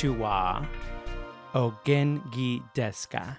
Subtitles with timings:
[0.00, 0.66] Konnichiwa.
[1.54, 3.36] O genki desu ka?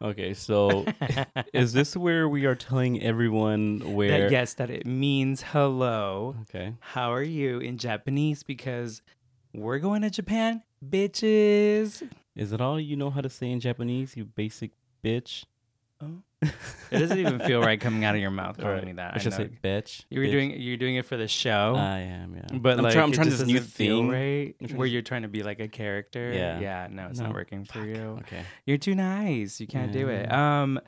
[0.00, 0.86] Okay, so
[1.52, 4.22] is this where we are telling everyone where?
[4.22, 6.36] That, yes, that it means hello.
[6.42, 6.74] Okay.
[6.80, 8.42] How are you in Japanese?
[8.42, 9.02] Because
[9.54, 12.08] we're going to Japan, bitches.
[12.34, 14.16] Is it all you know how to say in Japanese?
[14.16, 14.70] You basic
[15.04, 15.44] bitch.
[16.02, 16.22] Oh.
[16.42, 19.14] It doesn't even feel right coming out of your mouth calling me that.
[19.14, 19.38] I should know.
[19.38, 20.04] say bitch.
[20.10, 20.30] you were bitch.
[20.30, 21.74] doing you're doing it for the show.
[21.76, 22.58] I am, yeah.
[22.58, 24.08] But I'm like, trying, I'm it trying just this new doesn't feel thing.
[24.60, 24.72] right?
[24.76, 26.32] Where you're trying to be like a character.
[26.32, 26.60] Yeah.
[26.60, 26.88] Yeah.
[26.90, 27.26] No, it's No.
[27.26, 27.86] not working for Fuck.
[27.86, 28.18] you.
[28.20, 28.42] Okay.
[28.66, 29.60] You're too nice.
[29.60, 30.30] You can't do it.
[30.30, 30.78] Um.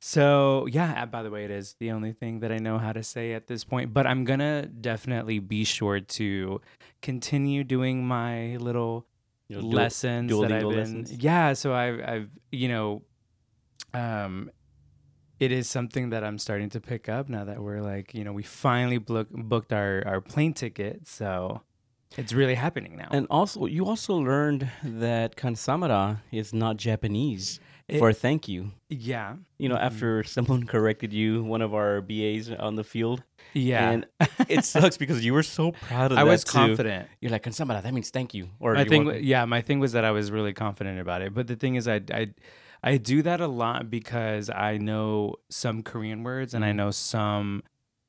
[0.00, 1.02] So yeah.
[1.02, 3.32] uh, By the way, it is the only thing that I know how to say
[3.34, 3.92] at this point.
[3.94, 6.60] But I'm gonna definitely be sure to
[7.02, 9.06] continue doing my little
[9.48, 10.78] You'll do- lessons that I've Duolingo been.
[10.78, 11.12] lessons?
[11.12, 11.52] Yeah.
[11.52, 13.02] So I've I've you know,
[13.92, 14.50] um,
[15.40, 18.32] it is something that I'm starting to pick up now that we're like you know
[18.32, 21.06] we finally book, booked our our plane ticket.
[21.08, 21.62] So
[22.16, 23.08] it's really happening now.
[23.10, 27.58] And also, you also learned that kansamara is not Japanese
[27.88, 28.70] It- for thank you.
[28.88, 29.34] yeah.
[29.58, 29.82] You know, Mhm.
[29.88, 33.90] after someone corrected you, one of our BAs on the field, Yeah.
[33.90, 34.06] and
[34.48, 36.52] it sucks because you were so proud of I that I was too.
[36.52, 37.08] confident.
[37.20, 38.48] You're like kansamara, that means thank you.
[38.60, 41.20] Or my you're thing, welcome." yeah, my thing was that I was really confident about
[41.20, 41.34] it.
[41.34, 42.28] But the thing is, I, I,
[42.86, 46.76] I do that a lot because I know some Korean words and I Mhm.
[46.76, 47.62] know some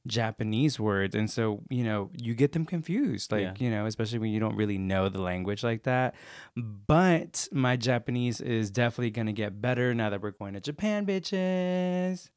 [0.06, 3.32] Japanese words, and so you know you get them confused.
[3.32, 3.54] Like Yeah.
[3.58, 6.14] you know, especially when you don't really know the language like that.
[6.56, 12.30] But my Japanese is definitely gonna get better now that we're going to Japan, bitches.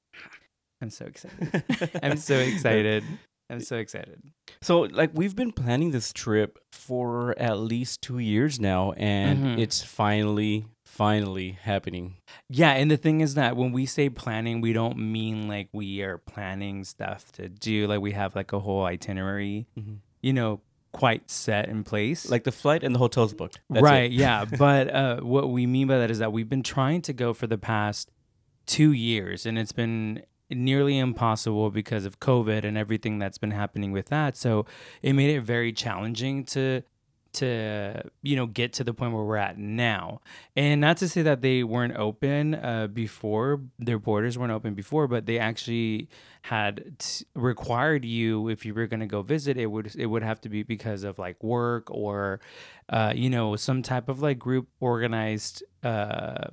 [0.80, 1.64] I'm so excited.
[2.02, 3.04] I'm so excited.
[3.50, 4.22] I'm so excited.
[4.62, 9.58] So, like, we've been planning this trip for at least two years now, and Mhm.
[9.58, 10.66] it's finally,
[10.98, 12.16] finally happening.
[12.50, 16.02] Yeah, and the thing is that when we say planning, we don't mean like we
[16.02, 17.86] are planning stuff to do.
[17.86, 19.98] Like we have like a whole itinerary, Mhm.
[20.22, 20.60] you know,
[20.92, 22.28] quite set in place.
[22.30, 23.60] Like the flight and the hotel's booked.
[23.70, 24.44] That's right, yeah.
[24.58, 27.46] But uh, what we mean by that is that we've been trying to go for
[27.46, 28.10] the past
[28.66, 33.92] two years, and it's been nearly impossible because of COVID and everything that's been happening
[33.92, 34.36] with that.
[34.36, 34.64] So
[35.02, 36.82] it made it very challenging to
[37.38, 40.20] to you know get to the point where we're at now.
[40.56, 45.08] And not to say that they weren't open uh, before their borders weren't open before
[45.08, 46.08] but they actually
[46.42, 50.22] had t- required you if you were going to go visit it would it would
[50.22, 52.40] have to be because of like work or
[52.88, 56.48] uh, you know some type of like group organized uh,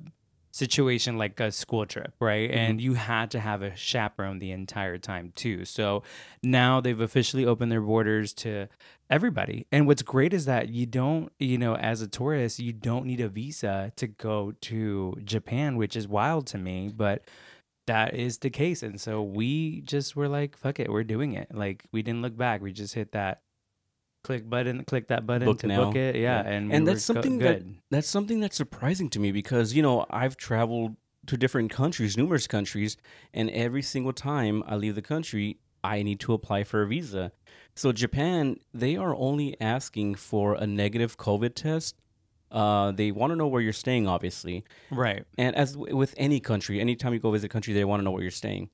[0.56, 2.58] situation like a school trip right mm-hmm.
[2.58, 6.02] and you had to have a chaperone the entire time too so
[6.42, 8.68] now they've officially opened their borders to
[9.10, 9.66] everybody.
[9.70, 13.20] And what's great is that you don't, you know, as a tourist, you don't need
[13.20, 17.24] a visa to go to Japan, which is wild to me, but
[17.86, 18.82] that is the case.
[18.82, 21.54] And so we just were like, fuck it, we're doing it.
[21.54, 22.60] Like we didn't look back.
[22.60, 23.42] We just hit that
[24.26, 25.84] click button, click that button Book to now.
[25.84, 26.14] book it.
[26.16, 26.42] Yeah.
[26.42, 26.50] Yeah.
[26.54, 29.74] And, And we that's were go- something that- That's something that's surprising to me because,
[29.76, 32.96] you know, I've traveled to different countries, numerous countries,
[33.32, 37.32] and every single time I leave the country, I need to apply for a visa.
[37.74, 41.94] So, Japan, they are only asking for a negative COVID test.
[42.50, 44.64] Uh, they want to know where you're staying, obviously.
[44.90, 45.24] right.
[45.36, 48.04] And as w- with any country, anytime you go visit a country, they want to
[48.04, 48.70] know where you're staying.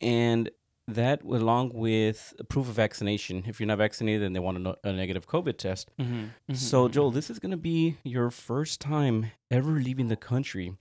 [0.00, 0.50] And
[0.88, 4.74] that, along with proof of vaccination, if you're not vaccinated, then they want to know
[4.82, 5.90] a negative COVID test.
[6.00, 6.54] Mm-hmm.
[6.54, 10.72] So, Joel, this is going to be your first time ever leaving the country.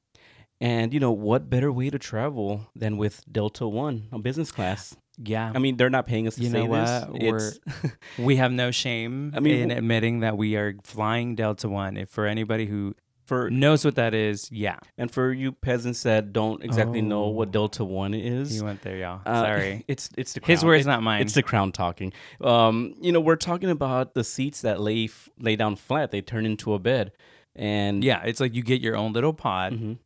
[0.60, 4.96] And, you know, what better way to travel than with Delta One on business class?
[5.24, 5.52] yeah.
[5.54, 7.60] I mean, they're not paying us to You say know this.
[8.18, 11.98] we have no shame I mean, in w- admitting that we are flying Delta One.
[11.98, 12.96] If for anybody who
[13.28, 17.50] for knows what that is, yeah, and for you peasants that don't exactly know what
[17.50, 17.52] Oh.
[17.52, 19.22] Delta One is, you went there, y'all.
[19.26, 20.68] uh, Sorry, it's it's the his crown.
[20.70, 21.22] words, It- not mine.
[21.22, 22.14] It's the crown talking.
[22.42, 26.22] Um, you know, we're talking about the seats that lay f- lay down flat; they
[26.22, 27.12] turn into a bed,
[27.56, 29.74] and yeah, it's like you get your own little pod.
[29.74, 29.98] Mhm.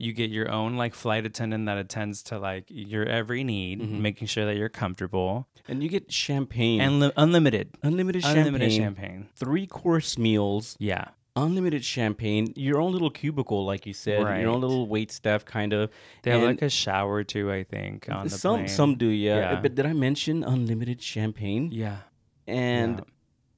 [0.00, 3.98] You get your own like flight attendant that attends to like your every need, Mhm.
[4.00, 8.94] making sure that you're comfortable and you get champagne, and li- unlimited, unlimited unlimited champagne,
[8.94, 9.28] champagne.
[9.34, 11.06] three course meals, Yeah,
[11.42, 15.72] unlimited champagne, your own little cubicle, like you said, your own little wait staff, kind
[15.72, 15.90] of.
[16.22, 17.50] they have like a shower too.
[17.52, 18.68] I think on the some plane.
[18.68, 19.52] some do, yeah.
[19.52, 19.60] Yeah.
[19.60, 21.70] But did I mention unlimited champagne?
[21.72, 21.98] yeah,
[22.46, 23.04] And yeah.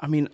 [0.00, 0.28] I mean,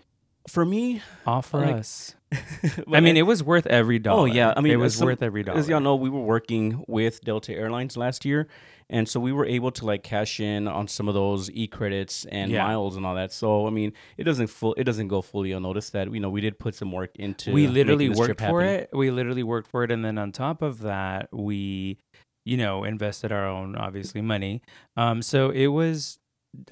[0.48, 2.14] for me, for like, us.
[2.92, 4.22] I mean, it was worth every dollar.
[4.22, 5.58] Oh yeah, I mean it was some- worth every dollar.
[5.58, 8.48] As y'all know, we were working with Delta Airlines last year,
[8.88, 12.24] and so we were able to like cash in on some of those e credits
[12.26, 12.64] and Yeah.
[12.64, 13.32] miles and all that.
[13.32, 16.40] So I mean, it doesn't full it doesn't go fully unnoticed that you know we
[16.40, 17.52] did put some work into.
[17.52, 18.80] we literally worked for happen.
[18.82, 18.90] it.
[18.92, 21.98] We literally worked for it, and then on top of that, we,
[22.44, 24.62] you know, invested our own obviously money.
[24.96, 26.18] Um, so it was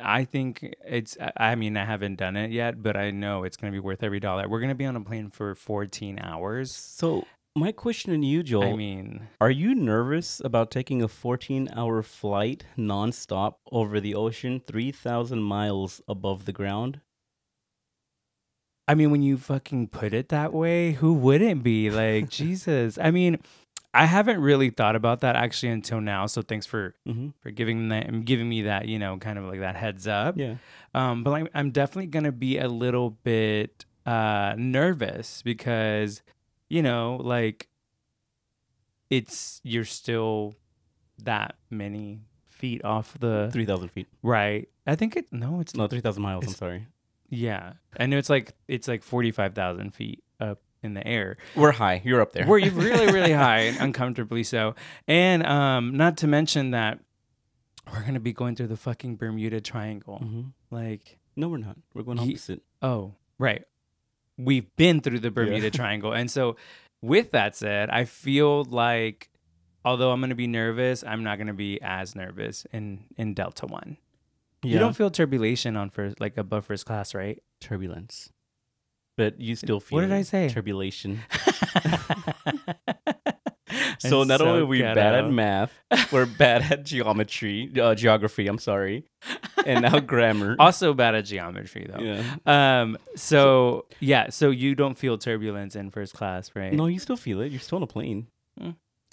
[0.03, 1.15] I think it's.
[1.21, 3.81] I- I mean, I haven't done it yet, but I know it's going to be
[3.81, 4.49] worth every dollar.
[4.49, 6.71] We're going to be on a plane for 14 hours.
[6.73, 7.25] So
[7.57, 12.65] my question to you, Joel, I mean, are you nervous about taking a 14-hour flight
[12.77, 17.01] nonstop over the ocean, 3,000 miles above the ground?
[18.87, 22.99] I mean, when you fucking put it that way, who wouldn't be like Jesus?
[23.01, 23.39] I mean,
[23.95, 26.27] I haven't really thought about that actually until now.
[26.27, 27.29] So thanks for Mm-hmm.
[27.41, 30.37] for giving that giving me that you know kind of like that heads up.
[30.37, 30.57] Yeah.
[30.93, 36.21] Um, but like, I'm definitely gonna be a little bit uh nervous because
[36.75, 37.05] you know
[37.35, 37.59] like
[39.11, 40.55] it's you're still
[41.23, 44.09] that many feet off the 3,000 feet.
[44.23, 44.69] right.
[44.87, 46.45] I think it no, it's No, 3,000 miles.
[46.47, 46.87] I'm sorry.
[47.31, 47.75] yeah.
[47.99, 51.39] I know it's like it's like forty five thousand feet up in the air.
[51.57, 52.03] We're high.
[52.05, 52.47] You're up there.
[52.47, 54.75] We're really, really high and uncomfortably so.
[55.09, 56.99] And um, not to mention that
[57.91, 60.21] we're gonna be going through the fucking Bermuda Triangle.
[60.23, 60.53] Mhm.
[60.71, 61.77] Like, No, we're not.
[61.95, 62.61] We're going opposite.
[62.83, 63.65] oh, right.
[64.37, 66.13] We've been through the Bermuda Triangle.
[66.13, 66.57] And so
[67.03, 69.31] with that said, I feel like
[69.85, 73.99] although I'm gonna be nervous, I'm not gonna be as nervous in in Delta One.
[74.63, 77.39] You don't feel turbulation on first like above first class, right?
[77.61, 78.31] turbulence,
[79.17, 79.97] but you still feel.
[79.97, 80.49] What did I say?
[80.49, 81.21] Turbulation.
[84.11, 85.73] So not only so are we bad at math,
[86.13, 88.47] we're bad at geometry, uh, geography.
[88.47, 89.05] I'm sorry,
[89.67, 90.57] and now grammar.
[90.59, 92.03] also bad at geometry though.
[92.03, 92.23] Yeah.
[92.47, 92.99] Um.
[93.17, 94.31] So yeah.
[94.31, 96.73] So you don't feel turbulence in first class, right?
[96.73, 97.51] No, you still feel it.
[97.53, 98.27] You're still on a plane.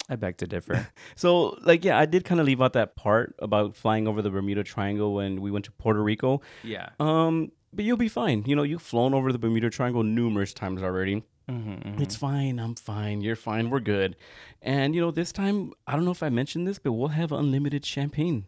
[0.08, 0.88] I beg to differ.
[1.14, 4.30] So, like, yeah, I did kind of leave out that part about flying over the
[4.30, 6.40] Bermuda Triangle when we went to Puerto Rico.
[6.64, 6.88] yeah.
[6.98, 8.42] Um, but you'll be fine.
[8.46, 11.22] You know, you've flown over the Bermuda Triangle numerous times already.
[11.50, 12.58] Mm-hmm, It's fine.
[12.58, 13.20] I'm fine.
[13.20, 13.70] You're fine.
[13.70, 14.16] We're good.
[14.60, 17.32] And you know, this time, I don't know if I mentioned this, but we'll have
[17.32, 18.46] unlimited champagne.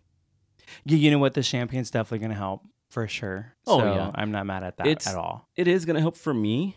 [0.84, 0.96] yeah.
[0.96, 1.34] You know what?
[1.34, 3.54] The champagne's definitely gonna help for sure.
[3.66, 4.10] Oh, So yeah.
[4.14, 5.48] I'm not mad at that It's- at all.
[5.56, 6.76] It is gonna help for me.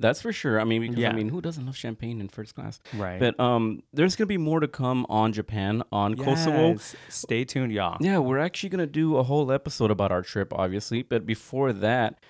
[0.00, 0.60] That's for sure.
[0.60, 1.10] I mean, because Yeah.
[1.10, 2.78] I mean, who doesn't love champagne in first class?
[2.94, 3.18] Right.
[3.18, 6.76] But um, there's gonna be more to come on Japan on Kosovo.
[7.08, 7.96] Stay tuned, y'all.
[8.00, 11.02] Yeah, we're actually gonna do a whole episode about our trip, obviously.
[11.02, 12.20] But before that,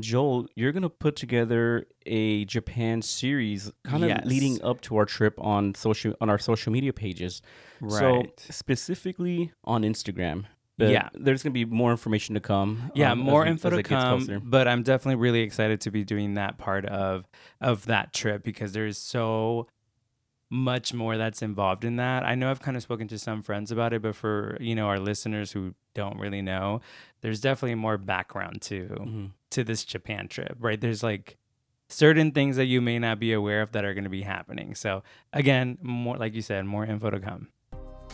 [0.00, 4.24] Joel, you're gonna put together a Japan series, kind of Yes.
[4.24, 7.42] leading up to our trip on social on our social media pages.
[7.80, 7.98] Right.
[8.38, 10.44] So specifically on Instagram.
[10.78, 11.10] But Yeah.
[11.14, 12.90] there's gonna be more information to come.
[12.94, 14.42] yeah, um, more we- info as to come.
[14.44, 17.28] But I'm definitely really excited to be doing that part of
[17.60, 19.68] of that trip because there's so
[20.50, 22.24] much more that's involved in that.
[22.24, 24.86] I know I've kind of spoken to some friends about it, but for you know
[24.86, 26.80] our listeners who don't really know,
[27.20, 29.30] there's definitely more background to Mhm.
[29.52, 30.80] To this Japan trip, right?
[30.80, 31.38] There's like
[31.88, 34.74] certain things that you may not be aware of that are going to be happening.
[34.74, 35.02] So
[35.32, 37.48] again, more like you said, more info to come.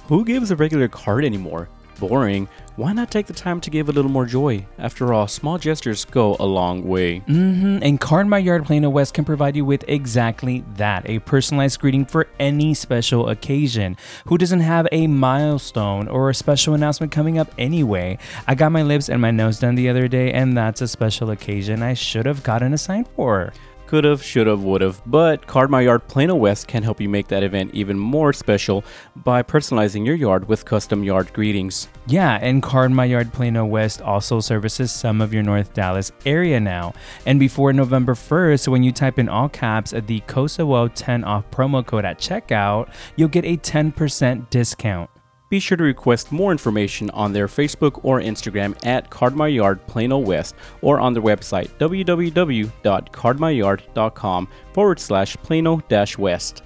[0.06, 1.68] Who gives a regular card anymore?
[1.98, 2.48] Boring.
[2.76, 4.64] Why not take the time to give a little more joy?
[4.78, 7.20] After all, small gestures go a long way.
[7.20, 7.80] Mm-hmm.
[7.82, 12.04] And Card My Yard Plano West can provide you with exactly that a personalized greeting
[12.04, 13.96] for any special occasion.
[14.26, 18.18] Who doesn't have a milestone or a special announcement coming up anyway?
[18.46, 21.30] I got my lips and my nose done the other day, and that's a special
[21.30, 23.52] occasion I should have gotten a sign for.
[23.88, 27.70] Could've, should've, would've, but Card My Yard Plano West can help you make that event
[27.72, 28.84] even more special
[29.16, 31.88] by personalizing your yard with custom yard greetings.
[32.06, 36.60] Yeah, and Card My Yard Plano West also services some of your North Dallas area
[36.60, 36.92] now.
[37.24, 41.84] And before November 1st, when you type in all caps the Kosovo 10 off promo
[41.84, 45.08] code at checkout, you'll get a 10% discount.
[45.48, 49.84] Be sure to request more information on their Facebook or Instagram at Card My Yard
[49.86, 55.80] Plano West or on their website www.cardmyyard.com forward slash Plano
[56.18, 56.62] West.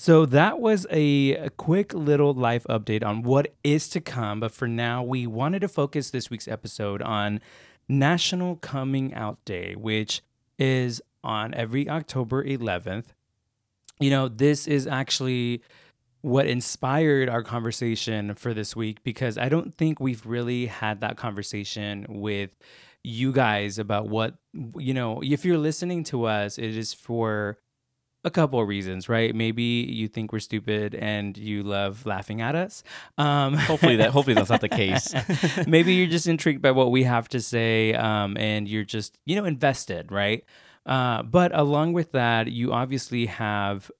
[0.00, 4.38] So that was a quick little life update on what is to come.
[4.40, 7.40] But for now, we wanted to focus this week's episode on
[7.88, 10.22] National Coming Out Day, which
[10.58, 13.06] is on every October 11th.
[13.98, 15.62] You know, this is actually
[16.20, 21.16] what inspired our conversation for this week because I don't think we've really had that
[21.16, 22.50] conversation with
[23.04, 24.34] you guys about what,
[24.76, 27.58] you know, if you're listening to us, it is for
[28.24, 29.32] a couple of reasons, right?
[29.32, 32.82] Maybe you think we're stupid and you love laughing at us.
[33.16, 35.14] Um, Hopefully that hopefully that's not the case.
[35.66, 39.36] maybe you're just intrigued by what we have to say um, and you're just you
[39.36, 40.44] know invested right
[40.84, 43.90] uh, but along with that you obviously have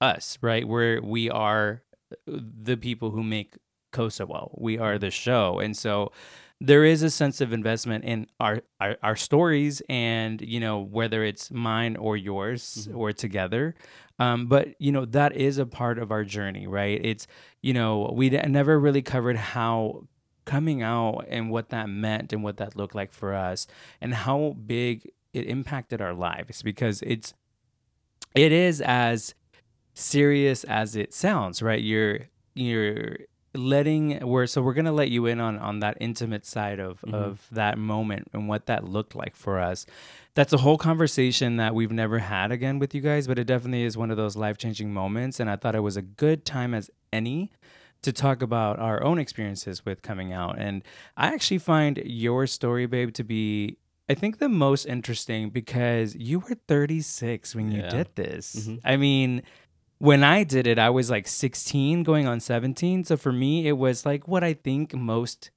[0.00, 0.66] us right?
[0.66, 1.82] Where we are
[2.26, 3.56] the people who make
[3.92, 4.56] kosovo.
[4.58, 5.58] We are the show.
[5.58, 6.12] And so
[6.60, 11.24] there is a sense of investment in our, our our stories and you know whether
[11.24, 12.96] it's mine or yours Mhm.
[12.96, 13.74] or together.
[14.18, 17.00] Um, but you know that is a part of our journey right?
[17.02, 17.26] It's
[17.62, 20.06] you know we never really covered how
[20.44, 23.66] coming out and what that meant and what that looked like for us
[24.00, 27.32] and how big it impacted our lives because it's
[28.34, 29.34] it is as
[30.00, 31.82] serious as it sounds, right?
[31.82, 32.20] You're
[32.54, 33.16] you're
[33.54, 37.14] letting we're so we're gonna let you in on on that intimate side of Mhm.
[37.14, 39.86] of that moment and what that looked like for us.
[40.34, 43.82] That's a whole conversation that we've never had again with you guys, but it definitely
[43.82, 46.74] is one of those life changing moments, and I thought it was a good time
[46.74, 47.50] as any
[48.02, 50.56] to talk about our own experiences with coming out.
[50.58, 50.82] And
[51.16, 53.76] I actually find your story, babe, to be
[54.08, 57.90] I think the most interesting because you were 36 when you Yeah.
[57.90, 58.56] did this.
[58.68, 58.80] Mhm.
[58.84, 59.42] I mean,
[60.00, 63.04] when I did it, I was like 16 going on 17.
[63.04, 65.50] So for me, it was like what I think most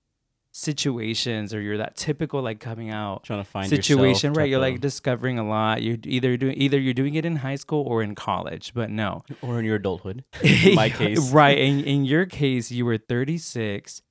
[0.51, 4.49] situations or you're that typical like coming out Trying to find situation, yourself right?
[4.49, 5.81] You're like discovering a lot.
[5.81, 9.23] You're either doing either you're doing it in high school or in college, but no.
[9.41, 10.25] or in your adulthood.
[10.43, 11.57] In my case, right.
[11.57, 14.01] In in your case, you were 36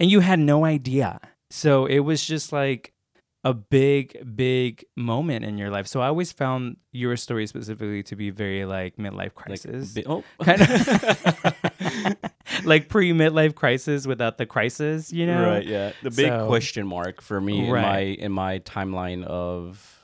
[0.00, 1.20] and you had no idea.
[1.50, 2.91] So it was just like
[3.44, 5.86] a big, big moment in your life.
[5.88, 9.94] So I always found your story specifically to be very like midlife crisis.
[9.94, 11.54] bi- oh, kind of
[12.64, 15.42] like pre midlife crisis without the crisis, you know?
[15.44, 15.66] right?
[15.66, 20.01] Yeah, the big So- question mark for me in my in my timeline of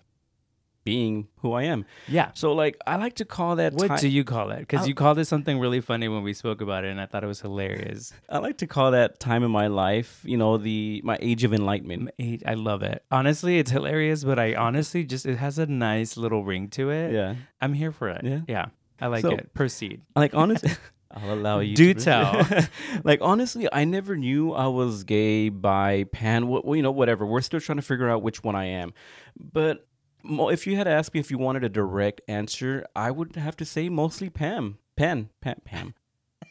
[0.88, 1.84] being who I am.
[2.06, 2.30] Yeah.
[2.34, 3.74] So like I like to call that.
[3.74, 4.60] What do you call it?
[4.60, 7.22] Because you called it something really funny when we spoke about it, and I thought
[7.22, 8.12] it was hilarious.
[8.28, 10.22] I like to call that time in my life.
[10.24, 12.10] You know, the my age of enlightenment.
[12.18, 13.04] Eight- I love it.
[13.10, 17.12] Honestly, it's hilarious, but I honestly just it has a nice little ring to it.
[17.12, 18.24] Yeah, I'm here for it.
[18.24, 18.40] Yeah?
[18.48, 18.66] Yeah.
[19.00, 19.52] I like So- it.
[19.52, 20.00] Proceed.
[20.16, 20.70] like honestly.
[21.10, 21.74] I'll allow you.
[21.74, 22.46] Do to tell.
[23.02, 26.48] like honestly, I never knew I was gay, bi, pan.
[26.48, 27.24] What well, you know, whatever.
[27.24, 28.92] We're still trying to figure out which one I am.
[29.40, 29.87] But
[30.24, 33.64] if you had asked me if you wanted a direct answer, I would have to
[33.64, 35.94] say mostly Pam, Pan, Pam, Pam.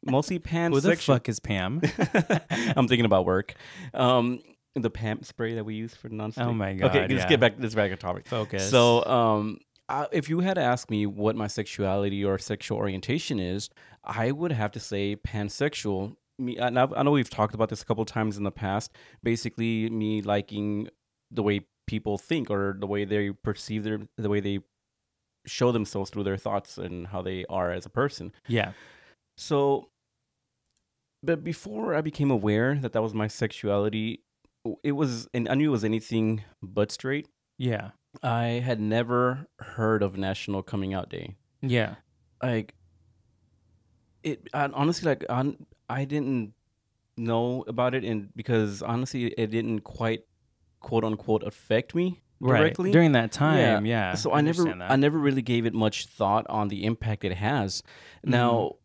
[0.06, 0.72] Mostly pan.
[0.72, 1.82] Who the fuck is Pam?
[2.50, 3.56] I'm thinking about work.
[3.94, 4.42] Um,
[4.74, 6.46] the Pam spray that we use for non-stick.
[6.46, 6.92] Oh my god.
[6.92, 7.28] Okay, let's yeah.
[7.28, 7.54] get back.
[7.58, 8.28] Let's back on topic.
[8.28, 8.70] Focus.
[8.70, 9.60] So, um,
[9.90, 13.70] I, if you had asked me what my sexuality or sexual orientation is,
[14.04, 16.16] I would have to say pansexual.
[16.40, 18.92] Me, I know we've talked about this a couple times in the past.
[19.24, 20.90] Basically, me liking
[21.32, 24.60] the way people think or the way they perceive their, the way they
[25.46, 28.32] show themselves through their thoughts and how they are as a person.
[28.48, 28.74] yeah.
[29.38, 29.90] So,
[31.24, 34.22] but before I became aware that that was my sexuality,
[34.84, 37.28] it was, and I knew it was anything but straight.
[37.58, 37.92] Yeah.
[38.22, 41.36] I had never heard of National Coming Out Day.
[41.62, 41.96] Yeah.
[42.42, 42.74] Like,
[44.24, 45.56] it I, honestly, like, I,
[45.90, 46.54] I didn't
[47.16, 50.26] know about it, and because honestly, it didn't quite,
[50.80, 52.86] quote unquote, affect me directly.
[52.86, 52.94] Right.
[52.94, 53.86] During that time.
[53.86, 54.10] Yeah.
[54.10, 54.92] yeah So I never, that.
[54.92, 57.82] I never really gave it much thought on the impact it has.
[57.82, 58.32] Mm-hmm.
[58.32, 58.76] Now,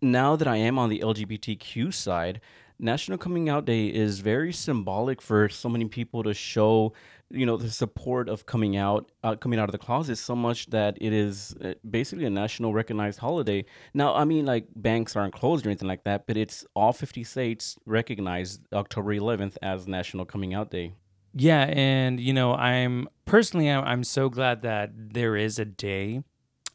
[0.00, 2.40] now that I am on the LGBTQ side,
[2.78, 6.92] National Coming Out Day is very symbolic for so many people to show,
[7.30, 10.66] you know, the support of coming out, uh, coming out of the closet, so much
[10.66, 13.64] that it is uh, basically a national recognized holiday.
[13.94, 17.24] Now, I mean, like banks aren't closed or anything like that, but it's all 50
[17.24, 20.92] states recognized October 11th as National Coming Out Day.
[21.38, 26.22] Yeah, and you know, I'm personally, I'm, so glad that there is a day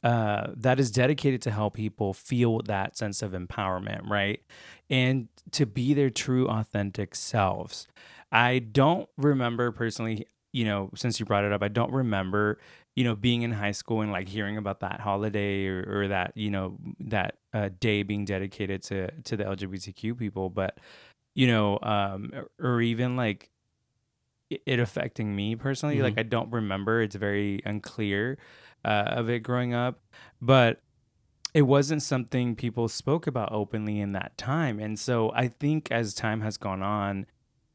[0.03, 4.41] uh, that is dedicated to help people feel that sense of empowerment, right?
[4.89, 7.87] And to be their true, authentic selves.
[8.31, 12.59] I don't remember personally, you know, since you brought it up, I don't remember,
[12.95, 16.33] you know, being in high school and like hearing about that holiday or, or that,
[16.35, 20.79] you know, that uh, day being dedicated to to the LGBTQ people, but
[21.35, 23.50] you know, um, or even like
[24.65, 25.97] it- affecting me personally.
[25.97, 26.03] Mhm.
[26.03, 27.01] Like I don't remember.
[27.01, 28.37] It's very unclear
[28.83, 30.01] uh, of it growing up,
[30.41, 30.81] but
[31.53, 34.79] it wasn't something people spoke about openly in that time.
[34.79, 37.25] And so I think as time has gone on,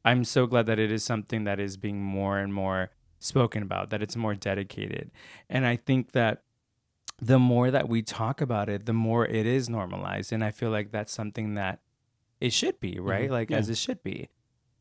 [0.05, 3.91] I'm so glad that it is something that is being more and more spoken about,
[3.91, 5.11] that it's more dedicated.
[5.51, 6.43] And I think that
[7.21, 10.33] the more that we talk about it, the more it is normalized.
[10.33, 11.81] And I feel like that's something that
[12.41, 13.29] it should be, right?
[13.29, 13.33] Mhm.
[13.33, 13.57] Like Yeah.
[13.59, 14.29] as it should be.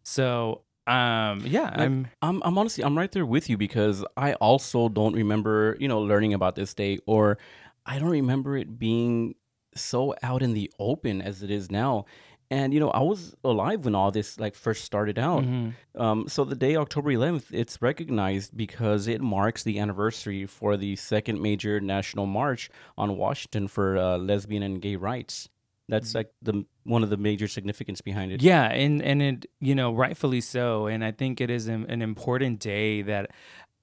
[0.04, 4.90] So um yeah, I'm I'm I'm honestly I'm right there with you because I also
[4.90, 7.38] don't remember, you know, learning about this day or
[7.86, 9.36] I don't remember it being
[9.76, 12.06] so out in the open as it is now.
[12.52, 15.44] And you know, I was alive when all this like first started out.
[15.44, 15.74] Mhm.
[15.96, 20.96] Um, so the day October 11th, it's recognized because it marks the anniversary for the
[20.96, 25.50] second major national march on Washington for uh, lesbian and gay rights.
[25.88, 26.18] That's mm-hmm.
[26.18, 28.42] like the one of the major significance behind it.
[28.42, 32.02] Yeah, and and it you know rightfully so, and I think it is an, an
[32.02, 33.32] important day that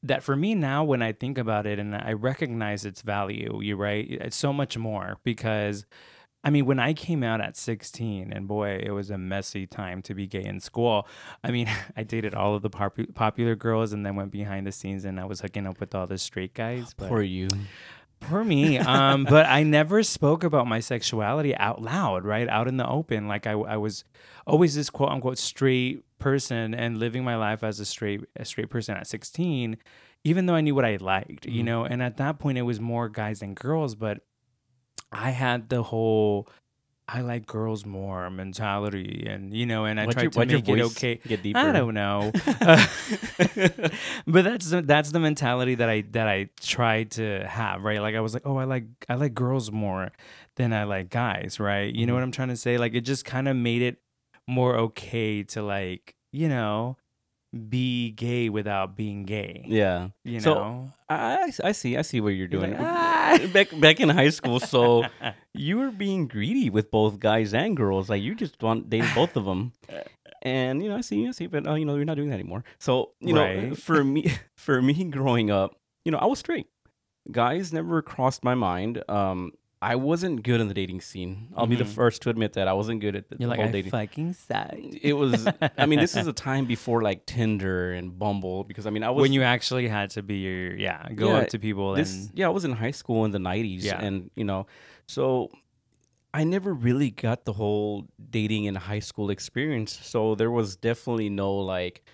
[0.03, 3.61] that for me now when I think about it and I recognize its value.
[3.63, 5.87] You're right, it's so much more because
[6.45, 10.03] I mean, when I came out at 16, and boy, it was a messy time
[10.03, 11.07] to be gay in school.
[11.45, 14.73] I mean, I dated all of the popu- popular girls and then went behind the
[14.73, 16.95] scenes and I was hooking up with all the straight guys.
[16.97, 17.49] But Poor you.
[18.23, 18.79] Poor me.
[18.79, 22.49] Um, but I never spoke about my sexuality out loud, right?
[22.49, 23.29] Out in the open.
[23.29, 24.05] Like I, I was
[24.47, 28.71] always this quote unquote straight person and living my life as a straight a straight
[28.71, 29.77] person at 16,
[30.25, 31.67] even though I knew what I liked, you Mhm.
[31.67, 34.21] know, and at that point it was more guys than girls, but
[35.11, 36.49] I had the whole
[37.15, 40.69] I like girls more mentality and you know, and I Why'd tried your- to make
[40.69, 41.21] it okay.
[41.29, 41.59] Get deeper.
[41.59, 42.33] I don't know.
[42.61, 42.87] Uh,
[44.27, 48.01] but that's the, that's the mentality that I that I tried to have, right?
[48.01, 50.11] Like I was like, "Oh, I like I like girls more
[50.57, 51.93] than I like guys," right?
[51.95, 52.17] You know Mhm.
[52.17, 52.79] what I'm trying to say?
[52.79, 53.99] Like it just kind of made it
[54.47, 56.97] more okay to like, you know,
[57.69, 59.65] be gay without being gay.
[59.69, 60.09] Yeah.
[60.25, 60.93] You So, know?
[61.09, 61.97] I, I see.
[61.97, 62.73] I see what you're doing.
[62.73, 65.05] like, "Ah." back back in high school, so
[65.55, 68.09] you were being greedy with both guys and girls.
[68.09, 69.73] Like you just want dated both of them.
[70.45, 72.35] And you know, I see, I see, but uh, you know, you're not doing that
[72.41, 72.65] anymore.
[72.81, 76.67] So you know, for me, for me growing up, you know, I was straight.
[77.31, 79.05] Guys never crossed my mind.
[79.09, 79.53] Um,
[79.83, 81.49] I wasn't good in the dating scene.
[81.57, 81.89] I'll be the Mhm.
[82.01, 83.91] first to admit that I wasn't good at the You're like, whole I dating.
[83.91, 84.75] fucking suck.
[84.79, 85.49] It was.
[85.77, 89.11] I mean, this is a time before like Tinder and Bumble because I mean, I
[89.11, 92.15] was when you actually had to be your yeah, go Yeah, up to people this
[92.15, 94.01] and yeah i was in high school in the 90s Yeah.
[94.01, 94.67] and you know
[95.09, 95.51] so
[96.33, 101.29] i never really got the whole dating in high school experience so there was definitely
[101.29, 102.05] no like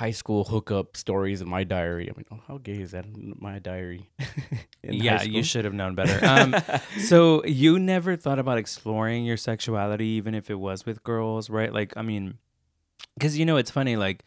[0.00, 3.34] high school hookup stories in my diary i mean oh, how gay is that in
[3.40, 4.10] my diary
[4.82, 6.24] In yeah, you should have known better.
[6.24, 6.54] Um,
[7.10, 11.72] So you never thought about exploring your sexuality, even if it was with girls, right?
[11.72, 12.38] Like, I mean,
[13.18, 13.96] because you know, it's funny.
[13.96, 14.22] Like,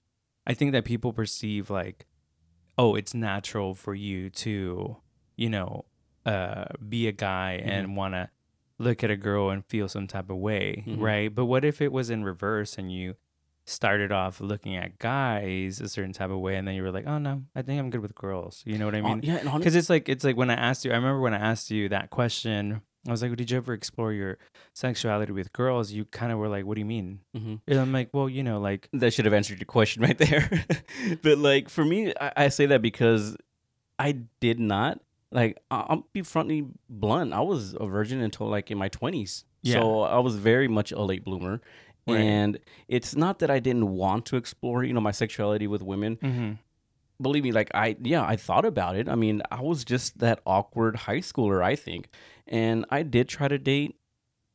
[0.45, 2.07] I think that people perceive like,
[2.77, 4.97] oh, it's natural for you to,
[5.37, 5.85] you know,
[6.25, 8.29] uh, be a guy and want to
[8.79, 10.99] look at a girl and feel some type of way, Mhm.
[10.99, 11.33] right?
[11.33, 13.15] But what if it was in reverse and you
[13.69, 17.05] started off looking at guys a certain type of way, and then you were like,
[17.07, 18.63] oh no, I think I'm good with girls.
[18.65, 19.21] You know what I mean?
[19.23, 20.91] yeah and hon- because it's like it's like when I asked you.
[20.91, 22.81] I remember when I asked you that question.
[23.07, 24.37] I was like, "Did you ever explore your
[24.73, 27.61] sexuality with girls?" You kind of were like, "What do you mean?" Mhm.
[27.67, 30.49] And I'm like, "Well, you know, like that should have answered your question right there.
[31.21, 33.37] but like for me, I, I say that because
[33.97, 34.99] I did not
[35.31, 35.57] like.
[35.71, 37.31] I'll be frontly blunt.
[37.33, 39.45] I was a virgin until like in my twenties.
[39.61, 39.75] Yeah.
[39.75, 41.61] So I was very much a late bloomer.
[42.13, 42.21] Right.
[42.21, 46.17] And it's not that I didn't want to explore, you know, my sexuality with women.
[46.17, 46.51] mm-hmm.
[47.21, 49.09] Believe me, like I, yeah, I thought about it.
[49.09, 52.07] I mean, I was just that awkward high schooler, I think,
[52.47, 53.97] and I did try to date,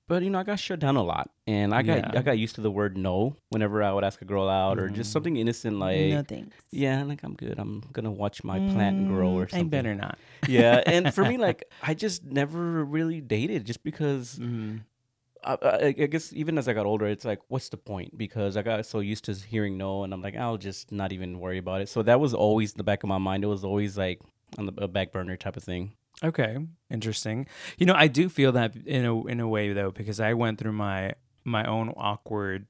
[0.08, 2.18] but you know, I got shut down a lot, and I got, Yeah.
[2.20, 4.88] I got used to the word no whenever I would ask a girl out, or
[4.88, 5.12] just Mhm.
[5.12, 6.56] something innocent like, no thanks.
[6.70, 7.58] yeah, like I'm good.
[7.58, 9.66] I'm gonna watch my plant grow or Mm, something.
[9.66, 10.18] I better not.
[10.48, 14.78] Yeah, and for me, like I just never really dated, just because Mm-hmm.
[15.44, 18.16] I, I, I guess even as I got older, it's like, what's the point?
[18.16, 21.38] Because I got so used to hearing no, and I'm like, I'll just not even
[21.40, 21.88] worry about it.
[21.88, 23.44] So that was always in the back of my mind.
[23.44, 24.20] It was always like
[24.59, 25.92] on the a back burner type of thing.
[26.22, 26.59] Okay,
[26.90, 27.46] interesting.
[27.76, 30.59] You know, I do feel that in a in a way though, because I went
[30.59, 32.66] through my my own awkward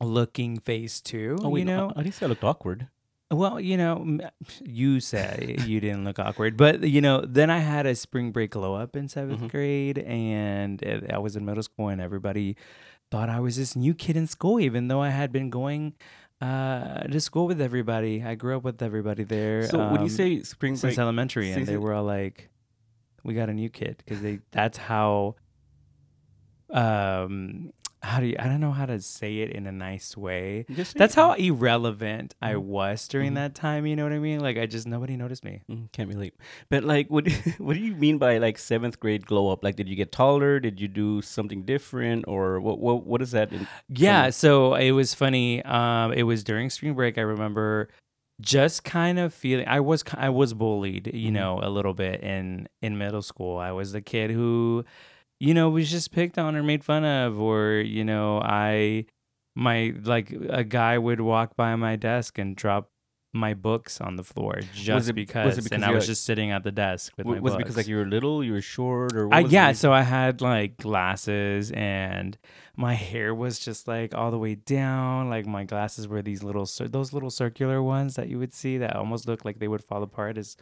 [0.00, 1.38] looking phase too.
[1.42, 2.88] oh you know, at least I looked awkward.
[3.32, 4.18] Well, you know,
[4.62, 8.50] you say you didn't look awkward, but you know, then I had a spring break
[8.50, 9.50] glow up in 7th Mhm.
[9.50, 12.56] grade, and it, I was in middle school, and everybody
[13.10, 15.94] thought I was this new kid in school, even though I had been going
[16.42, 18.22] uh, to school with everybody.
[18.22, 19.62] I grew up with everybody there.
[19.62, 22.50] So when you um, say spring since break, elementary, and they were all like,
[23.22, 25.36] "We got a new kid," because they that's how.
[26.70, 28.36] Um, how do you?
[28.38, 30.64] I don't know how to say it in a nice way.
[30.74, 31.20] just That's it.
[31.20, 32.62] how irrelevant I Mhm.
[32.62, 33.34] was during Mhm.
[33.36, 33.86] that time.
[33.86, 34.40] You know what I mean?
[34.40, 35.62] Like I just nobody noticed me.
[35.70, 36.34] Mm, can't relate.
[36.68, 37.26] But like, what
[37.58, 39.62] what do you mean by like seventh grade glow up?
[39.62, 40.58] Like, did you get taller?
[40.60, 42.78] Did you do something different, or what?
[42.80, 43.52] What what is that?
[43.52, 44.24] In, Yeah.
[44.24, 45.62] From- So it was funny.
[45.64, 47.18] Um, it was during spring break.
[47.18, 47.88] I remember
[48.40, 51.08] just kind of feeling I was I was bullied.
[51.14, 51.34] You Mhm.
[51.34, 53.58] know, a little bit in in middle school.
[53.58, 54.84] I was the kid who,
[55.46, 59.06] you know, was just picked on or made fun of, or you know, I
[59.54, 60.30] my like
[60.62, 62.88] a guy would walk by my desk and drop
[63.34, 66.62] my books on the floor just it- because, because and I was just sitting at
[66.64, 69.16] the desk with w- my was it because like you were little, you were short,
[69.16, 72.36] or what I yeah, so I had like glasses and
[72.76, 75.28] my hair was just like all the way down.
[75.30, 76.66] Like my glasses were these little
[76.98, 80.02] those little circular ones that you would see that almost look like they would fall
[80.02, 80.56] apart as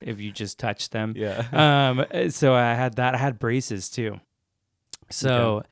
[0.00, 1.14] if you just touch them.
[1.16, 1.46] yeah.
[2.00, 4.20] Um so I had that I had braces too.
[5.10, 5.62] So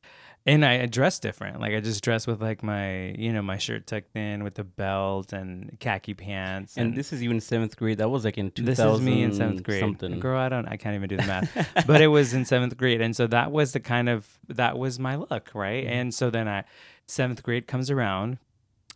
[0.48, 1.60] and I dress different.
[1.60, 4.64] Like I just dress with like my, you know, my shirt tucked in with the
[4.64, 6.78] belt and khaki pants.
[6.78, 7.98] And, this is even seventh grade.
[7.98, 9.80] That was like in 2000 this is me in seventh grade.
[9.80, 10.18] Something.
[10.20, 11.68] Girl, I don't, I can't even do the math.
[11.86, 14.98] but it was in seventh grade, and so that was the kind of that was
[14.98, 15.84] my look, right?
[15.84, 15.90] Mhm.
[15.90, 16.64] And so then I,
[17.06, 18.38] seventh grade comes around.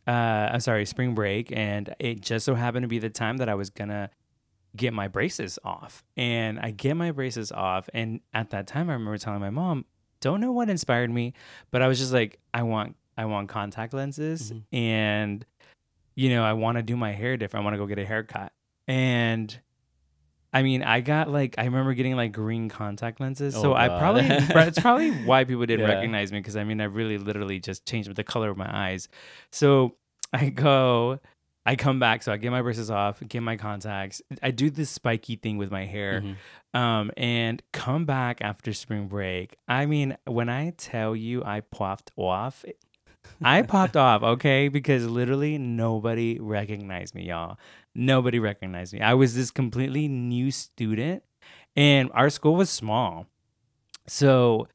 [0.06, 0.10] Uh,
[0.52, 3.54] I'm sorry, spring break, and it just so happened to be the time that I
[3.54, 4.08] was gonna
[4.76, 8.94] get my braces off, and I get my braces off, and at that time, I
[8.94, 9.85] remember telling my mom,
[10.20, 11.35] don't know what inspired me,
[11.70, 14.62] but I was just like, I want, I want contact lenses, Mhm.
[14.72, 15.46] and
[16.14, 17.62] you know, I want to do my hair different.
[17.62, 18.52] I want to go get a haircut,
[18.87, 19.58] and
[20.54, 23.54] I mean, I got like I remember getting like green contact lenses.
[23.56, 25.94] Oh, so I probably it's probably why people didn't Yeah.
[25.94, 29.08] recognize me because I mean I really literally just changed the color of my eyes.
[29.50, 29.96] So
[30.35, 31.20] I go,
[31.64, 34.20] I come back, so I get my braces off, get my contacts.
[34.42, 36.37] I do this spiky thing with my hair, Mhm.
[36.79, 39.57] um, and come back after spring break.
[39.68, 42.64] I mean, when I tell you I popped off,
[43.40, 44.66] I popped off, okay?
[44.68, 47.59] Because literally nobody recognized me, y'all.
[47.94, 49.01] Nobody recognized me.
[49.01, 51.22] I was this completely new student,
[51.77, 53.27] and our school was small.
[54.09, 54.66] So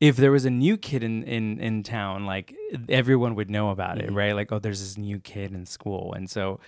[0.00, 2.54] if there was a new kid in, in, in town, like
[2.88, 4.14] everyone would know about it, Mhm.
[4.14, 4.32] right?
[4.34, 6.12] Like, oh, there's this new kid in school.
[6.12, 6.60] And so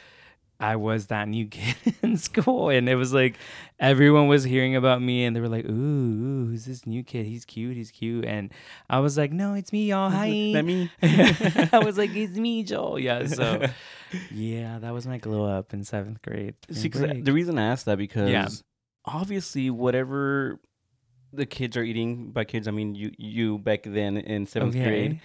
[0.60, 2.70] I was that new kid in school.
[2.70, 3.36] And it was like
[3.78, 7.26] everyone was hearing about me and they were like, ooh, ooh who's this new kid?
[7.26, 7.76] He's cute.
[7.76, 8.24] He's cute.
[8.24, 8.50] And
[8.88, 10.10] I was like, no, it's me, y'all.
[10.10, 10.28] Hi.
[10.54, 10.90] That me?
[11.02, 12.98] I was like, it's me, Joel.
[12.98, 13.26] Yeah.
[13.26, 13.66] So,
[14.32, 16.54] yeah, that was my glow up in seventh grade.
[16.70, 18.48] See, the reason I asked that because Yeah.
[19.04, 20.58] obviously whatever
[21.32, 25.20] the kids are eating by kids, I mean you you back then in seventh grade,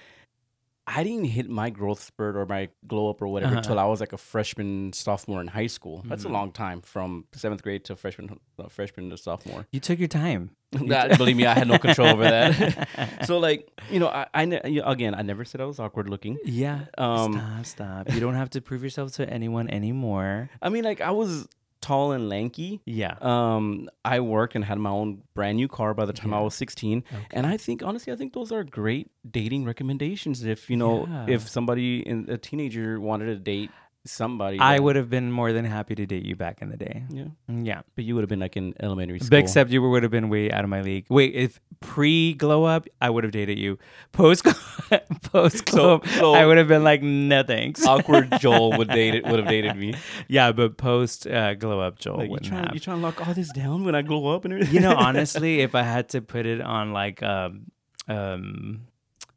[0.85, 3.59] I didn't hit my growth spurt or my glow up or whatever Uh-huh.
[3.59, 6.03] until I was like a freshman, sophomore in high school.
[6.05, 6.31] That's a Mhm.
[6.31, 9.65] long time from seventh grade to freshman, uh, freshman to sophomore.
[9.71, 10.51] You took your time.
[10.87, 12.89] that, believe me, I had no control over that.
[13.25, 16.37] so like you know, I, I ne- again, I never said I was awkward looking.
[16.43, 16.85] yeah.
[16.97, 18.11] Um, stop, stop.
[18.13, 20.49] You don't have to prove yourself to anyone anymore.
[20.61, 21.47] I mean, like I was
[21.87, 22.81] tall and lanky.
[22.85, 23.15] Yeah.
[23.21, 26.55] Um, I worked and had my own brand new car by the time I was
[26.55, 27.03] 16.
[27.05, 27.25] Okay.
[27.31, 30.43] And I think honestly, I think those are great dating recommendations.
[30.43, 31.25] If you know, Yeah.
[31.35, 33.71] if somebody in a teenager wanted to date
[34.05, 37.03] somebody, I would have been more than happy to date you back in the day.
[37.09, 37.25] yeah.
[37.47, 37.81] Yeah.
[37.95, 39.29] But you would have been like in elementary school.
[39.29, 41.05] But except you would have been way out of my league.
[41.09, 43.77] Wait, if pre glow up, I would have dated you.
[44.11, 44.43] Post
[45.23, 47.85] post glow up, so- I would have been like, no thanks.
[47.85, 49.93] awkward Joel would date it would have dated me.
[50.27, 52.73] yeah, but post uh, glow up, Joel Like you wouldn't trying have.
[52.73, 54.75] you trying to lock all this down when I glow up and everything.
[54.75, 57.71] you know, honestly, if I had to put it on like um
[58.07, 58.81] um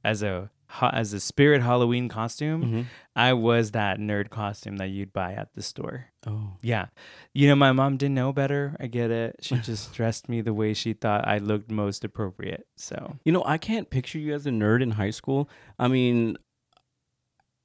[0.04, 2.84] as a ha- as a spirit Halloween costume, Mhm.
[3.14, 6.06] I was that nerd costume that you'd buy at the store.
[6.26, 6.54] Oh.
[6.62, 6.86] Yeah.
[7.32, 8.76] You know, my mom didn't know better.
[8.80, 9.36] I get it.
[9.40, 12.66] She just dressed me the way she thought I looked most appropriate.
[12.76, 15.48] So, You know, I can't picture you as a nerd in high school.
[15.78, 16.36] I mean,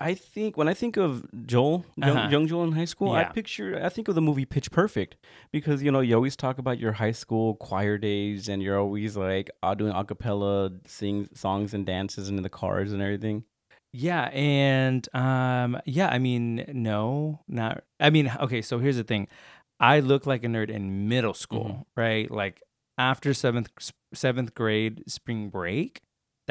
[0.01, 2.29] I think when I think of Joel, young, Uh-huh.
[2.31, 5.15] young Joel in high school, I picture, I think of the movie Pitch Perfect
[5.51, 9.15] because, you know, you always talk about your high school choir days and you're always
[9.15, 13.43] like doing a cappella, sing songs and dances and in the cars and everything.
[13.93, 19.27] yeah, and um yeah, I mean, no, not I mean, okay, so here's the thing.
[19.79, 21.85] I look like a nerd in middle school, Mhm.
[21.97, 22.31] right?
[22.31, 22.61] Like
[22.97, 23.69] after 7th
[24.13, 26.01] 7th grade spring break,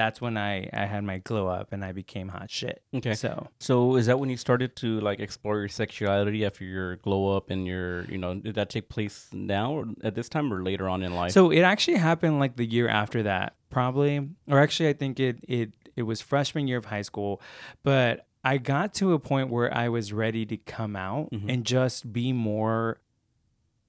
[0.00, 2.76] that's when I I had my glow up and I became hot shit.
[2.98, 3.14] Okay.
[3.14, 7.36] So, So is that when you started to like explore your sexuality after your glow
[7.36, 10.62] up and your, you know, did that take place now or at this time or
[10.70, 11.32] later on in life?
[11.32, 14.14] So it actually happened like the year after that, probably,
[14.48, 17.40] or actually, I think it it it was freshman year of high school,
[17.82, 21.44] but I got to a point where I was ready to come out Mhm.
[21.52, 23.00] and just be more,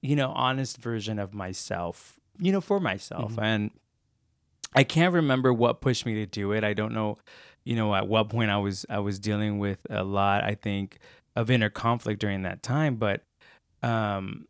[0.02, 3.42] you know, honest version of myself, you know, for myself, Mhm.
[3.42, 3.70] and
[4.74, 6.64] I can't remember what pushed me to do it.
[6.64, 7.18] I don't know,
[7.64, 10.44] you know, at what point I was I was dealing with a lot.
[10.44, 10.98] I think
[11.36, 13.22] of inner conflict during that time, but
[13.82, 14.46] um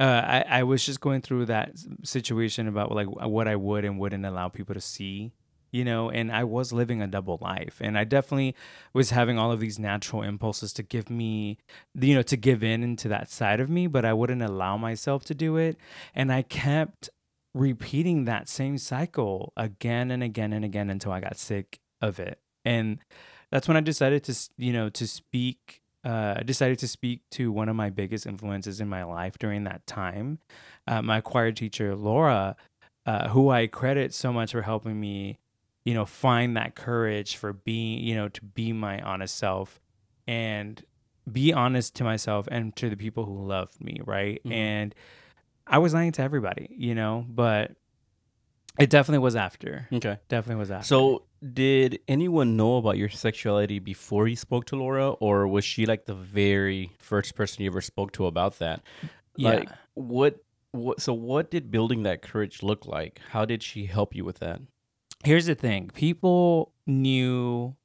[0.00, 1.72] uh, I, I was just going through that
[2.04, 5.32] situation about like what I would and wouldn't allow people to see,
[5.72, 7.76] you know, and I was living a double life.
[7.82, 8.56] And I definitely
[8.94, 11.58] was having all of these natural impulses to give me,
[11.94, 15.22] you know, to give in into that side of me, but I wouldn't allow myself
[15.26, 15.76] to do it.
[16.14, 17.10] And I kept
[17.54, 22.38] repeating that same cycle again and again and again until I got sick of it.
[22.64, 22.98] And
[23.50, 27.52] that's when I decided to, you know, to speak uh, I decided to speak to
[27.52, 30.38] one of my biggest influences in my life during that time,
[30.86, 32.56] uh, my choir teacher Laura,
[33.04, 35.38] uh, who I credit so much for helping me,
[35.84, 39.78] you know, find that courage for being, you know, to be my honest self
[40.26, 40.82] and
[41.30, 44.40] be honest to myself and to the people who loved me, right?
[44.44, 44.52] Mhm.
[44.52, 44.94] And
[45.70, 47.72] I was lying to everybody, you know, but
[48.78, 49.86] It definitely was after.
[49.92, 50.18] Okay.
[50.28, 50.86] Definitely was after.
[50.86, 55.86] So, did anyone know about your sexuality before you spoke to Laura, or was she
[55.86, 58.82] like the very first person you ever spoke to about that?
[59.36, 59.50] yeah.
[59.50, 61.00] Like, what, what?
[61.00, 63.20] So, what did building that courage look like?
[63.30, 64.60] How did she help you with that?
[65.22, 67.76] here's the thing people knew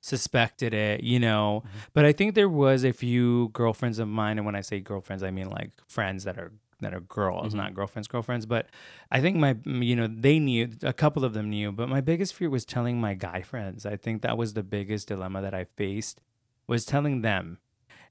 [0.00, 1.70] suspected it you know Mhm.
[1.92, 5.24] but i think there was a few girlfriends of mine and when i say girlfriends
[5.24, 7.56] i mean like friends that are that are girls Mhm.
[7.56, 8.66] not girlfriends girlfriends but
[9.10, 12.34] i think my you know they knew a couple of them knew but my biggest
[12.34, 15.64] fear was telling my guy friends i think that was the biggest dilemma that i
[15.64, 16.20] faced
[16.66, 17.58] was telling them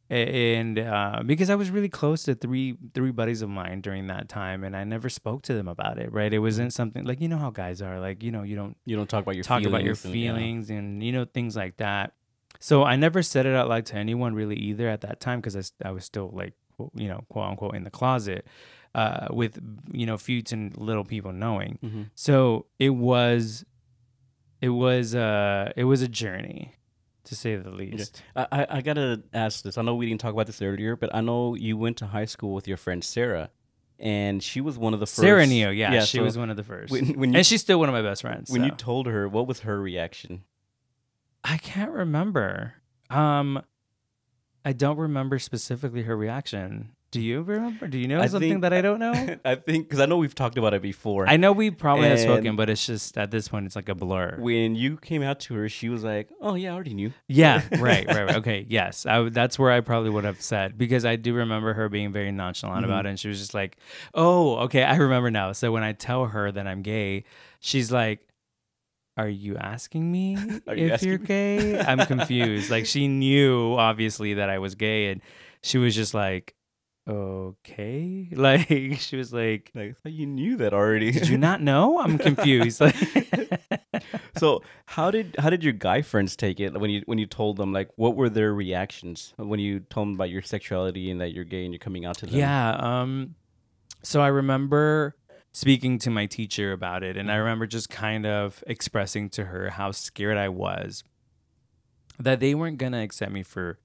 [0.09, 4.29] and uh, because I was really close to three three buddies of mine during that
[4.29, 6.13] time, and I never spoke to them about it.
[6.13, 6.31] Right?
[6.31, 7.99] It wasn't something like you know how guys are.
[7.99, 10.05] Like you know you don't You don't talk about your talk feelings about your and-
[10.05, 10.11] yeah.
[10.31, 12.13] feelings and you know things like that.
[12.59, 15.73] So I never said it out loud to anyone really either at that time because
[15.83, 16.53] I was still like
[16.95, 18.45] you know quote unquote in the closet
[18.95, 19.59] uh, with
[19.91, 21.79] you know few and little people knowing.
[21.83, 22.09] Mhm.
[22.15, 23.65] So it was
[24.61, 26.73] it was uh it was a journey
[27.25, 28.21] to say the least.
[28.35, 29.77] I, I I gotta ask this.
[29.77, 32.25] I know we didn't talk about this earlier, but I know you went to high
[32.25, 33.49] school with your friend Sarah,
[33.99, 35.17] and she was one of the first.
[35.17, 37.61] Sarah Neo, yeah, she so was one of the first, When, when you and she's
[37.61, 38.49] still one of my best friends.
[38.49, 40.43] when you told her, what was her reaction?
[41.43, 42.73] I can't remember.
[43.09, 43.61] Um,
[44.67, 46.89] I don't remember specifically her reaction.
[47.09, 47.87] Do you remember?
[47.87, 49.13] Do you know I something think- that I don't know?
[49.45, 51.25] I think because I know we've talked about it before.
[51.25, 53.95] I know we probably have spoken, but it's just at this point it's like a
[53.95, 54.35] blur.
[54.37, 57.61] when you came out to her, she was like, "Oh yeah, I already knew." yeah,
[57.79, 58.35] right, right, right.
[58.35, 61.87] Okay, yes, I, that's where I probably would have said because I do remember her
[61.87, 62.89] being very nonchalant Mhm.
[62.89, 63.77] about it, and she was just like,
[64.13, 67.23] "Oh, okay, I remember now." So when I tell her that I'm gay,
[67.61, 68.19] she's like.
[69.17, 71.79] Are you asking me you if asking you're me?" gay?
[71.79, 72.69] I'm confused.
[72.69, 75.21] like she knew obviously that I was gay, and
[75.63, 76.55] she was just like,
[77.07, 78.67] "Okay." Like
[78.99, 81.11] she was like, Like, you knew that already.
[81.11, 82.79] "Did you not know?" I'm confused.
[82.81, 82.95] Like,
[84.37, 87.57] so how did how did your guy friends take it when you when you told
[87.57, 91.33] them like what were their reactions when you told them about your sexuality and that
[91.33, 92.35] you're gay and you're coming out to them?
[92.35, 92.71] Yeah.
[92.75, 93.35] Um,
[94.03, 95.15] so I remember
[95.57, 97.39] speaking to my teacher about it, and I mm-hmm.
[97.39, 101.03] remember just kind of expressing to her how scared I was
[102.19, 103.79] that they weren't gonna accept me for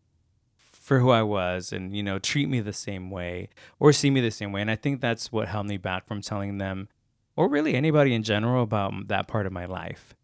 [0.59, 3.49] for who I was and you know treat me the same way
[3.81, 6.21] or see me the same way and I think that's what held me back from
[6.21, 6.89] telling them
[7.37, 10.15] or really anybody in general about that part of my life.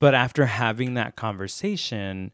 [0.00, 2.32] But after having that conversation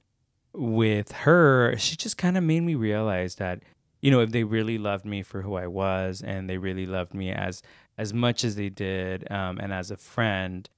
[0.52, 3.60] with her she just kind of made me realize that
[4.00, 7.14] you know if they really loved me for who I was and they really loved
[7.14, 7.62] me as
[7.96, 10.68] as much as they did um, and as a friend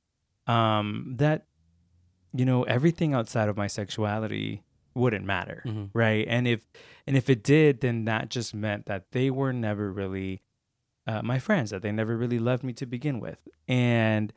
[0.46, 1.46] um, that
[2.34, 4.62] you know everything outside of my sexuality
[4.94, 5.90] wouldn't matter Mhm.
[5.92, 6.26] right?
[6.28, 6.60] And if
[7.06, 10.42] and if it did then that just meant that they were never really
[11.06, 13.38] uh, my friends that they never really loved me to begin with.
[13.68, 14.32] And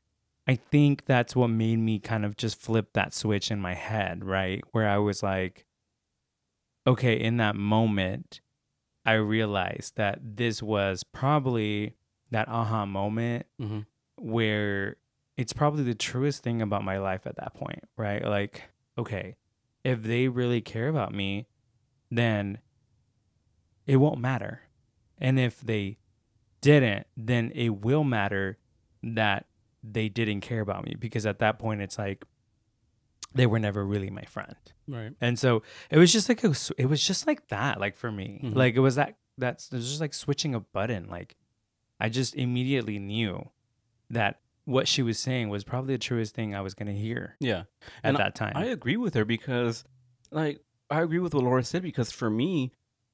[0.48, 4.24] i think that's what made me kind of just flip that switch in my head
[4.26, 4.64] right?
[4.72, 5.66] Where i was like
[6.88, 8.42] okay in that moment
[9.06, 11.94] i realized that this was probably
[12.32, 13.86] that aha moment Mhm.
[14.18, 14.98] where
[15.38, 18.24] it's probably the truest thing about my life at that point, right?
[18.24, 18.64] Like,
[18.98, 19.36] okay,
[19.84, 21.48] if they really care about me,
[22.12, 22.60] then
[23.88, 24.62] it won't matter.
[25.18, 25.98] And if they
[26.62, 28.58] didn't, then it will matter
[29.02, 29.48] that
[29.82, 32.26] they didn't care about me because at that point it's like
[33.34, 34.56] they were never really my friend.
[34.88, 35.14] Right.
[35.22, 38.12] And so it was just like a, s- it was just like that, like for
[38.12, 38.56] me, Mhm.
[38.56, 41.08] like it was that that's it was just like switching a button.
[41.08, 41.36] Like
[42.00, 43.50] I just immediately knew
[44.10, 47.62] that what she was saying was probably the truest thing I was gonna hear Yeah.
[47.62, 47.66] at
[48.04, 48.54] And that time.
[48.56, 49.84] I agree with her because,
[50.32, 50.60] like,
[50.90, 52.72] I agree with what Laura said because for me,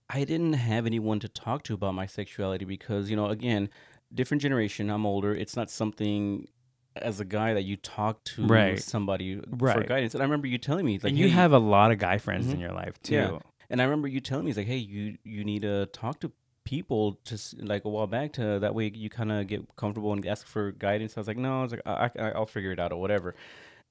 [0.09, 3.69] I didn't have anyone to talk to about my sexuality because, you know, again,
[4.13, 4.89] different generation.
[4.89, 5.33] I'm older.
[5.33, 6.47] It's not something
[6.95, 8.79] as a guy that you talk to Right.
[8.81, 10.13] somebody for guidance.
[10.13, 12.17] And I remember you telling me, like, and you hey- have a lot of guy
[12.17, 12.61] friends in Mhm.
[12.61, 13.15] your life too.
[13.15, 13.39] Yeah.
[13.67, 16.31] and I remember you telling me, it's like, hey, you you need to talk to
[16.65, 20.25] people just like a while back to that way you kind of get comfortable and
[20.27, 21.15] ask for guidance.
[21.15, 23.35] I was like, no, I was like, I, I, I'll figure it out or whatever,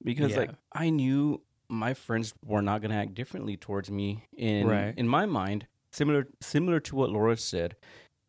[0.03, 4.93] because like I knew my friends were not gonna act differently towards me in Right.
[4.95, 5.65] in my mind.
[5.91, 7.75] Similar similar to what Laura said,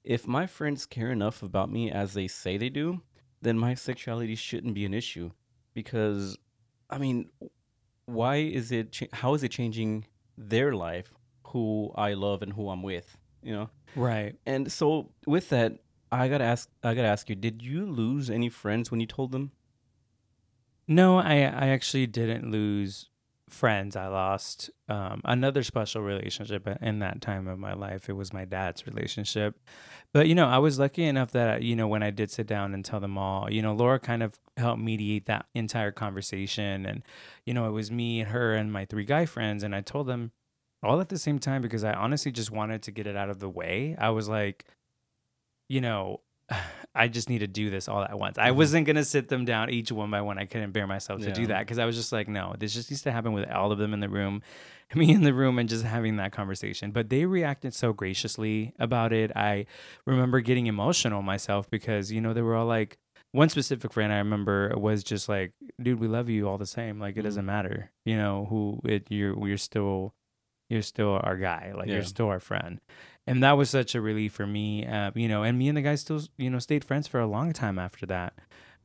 [0.05, 3.03] if my friends care enough about me as they say they do,
[3.43, 5.33] then my sexuality shouldn't be an issue,
[5.75, 6.39] because
[6.89, 7.29] I mean,
[8.07, 8.97] why is it?
[9.13, 10.07] How is it changing
[10.39, 11.13] their life?
[11.49, 13.71] Who I love and who I'm with, you know.
[13.95, 14.37] Right.
[14.45, 15.79] And so with that,
[16.13, 16.69] I gotta ask.
[16.83, 19.53] I gotta ask you: Did you lose any friends when you told them?
[20.89, 23.09] No, I I actually didn't lose
[23.49, 28.09] friends, I lost um, another special relationship in that time of my life.
[28.09, 29.57] It was my dad's relationship.
[30.13, 32.75] But, you know, I was lucky enough that, you know, when I did sit down
[32.75, 36.87] and tell them all, you know, Laura kind of helped mediate that entire conversation.
[36.87, 37.03] And,
[37.45, 39.63] you know, it was me and her and my three guy friends.
[39.63, 40.33] And I told them
[40.87, 43.39] all at the same time because I honestly just wanted to get it out of
[43.41, 43.97] the way.
[43.99, 44.65] I was like,
[45.69, 46.21] you know,
[46.95, 48.39] I just need to do this all at once.
[48.39, 48.57] I Mhm.
[48.57, 50.39] wasn't gonna sit them down each one by one.
[50.39, 52.91] I couldn't bear myself to do that because I was just like, no, this just
[52.91, 54.43] needs to happen with all of them in the room,
[54.95, 56.93] me in the room, and just having that conversation.
[56.93, 59.31] But they reacted so graciously about it.
[59.37, 59.67] I
[60.07, 62.97] remember getting emotional myself because you know they were all like,
[63.33, 66.99] one specific friend I remember was just like, dude, we love you all the same.
[66.99, 67.25] Like it Mhm.
[67.25, 69.37] doesn't matter, you know who it you're.
[69.47, 70.15] You're still,
[70.69, 71.73] you're still our guy.
[71.75, 71.95] Like Yeah.
[71.95, 72.81] you're still our friend
[73.27, 75.83] and that was such a relief for me uh, you know and me and the
[75.83, 78.35] guys still you know stayed friends for a long time after that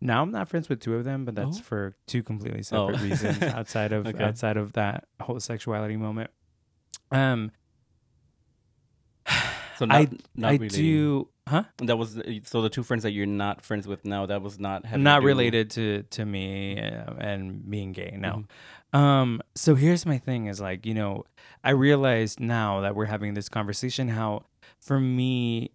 [0.02, 1.62] now i'm not friends with two of them but that's Oh.
[1.62, 2.88] for two completely Oh.
[2.88, 4.24] separate reasons outside of Okay.
[4.24, 6.32] outside of that whole sexuality moment
[7.12, 7.52] um
[9.82, 13.26] So not, I- not i do huh That was so the two friends that you're
[13.26, 14.28] not friends with now.
[14.28, 18.34] That was not not to related to to me uh, and being gay no
[18.94, 19.00] Mm-hmm.
[19.00, 21.24] um so here's my thing is like you know
[21.63, 24.46] i realized now that we're having this conversation how
[24.80, 25.72] for me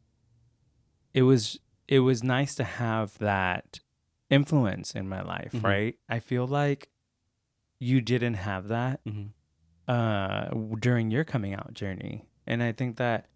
[1.15, 3.81] it was it was nice to have that
[4.31, 5.65] influence in my life Mhm.
[5.65, 6.91] right i feel like
[7.81, 9.31] you didn't have that Mhm.
[9.89, 13.27] uh during your coming out journey and i think that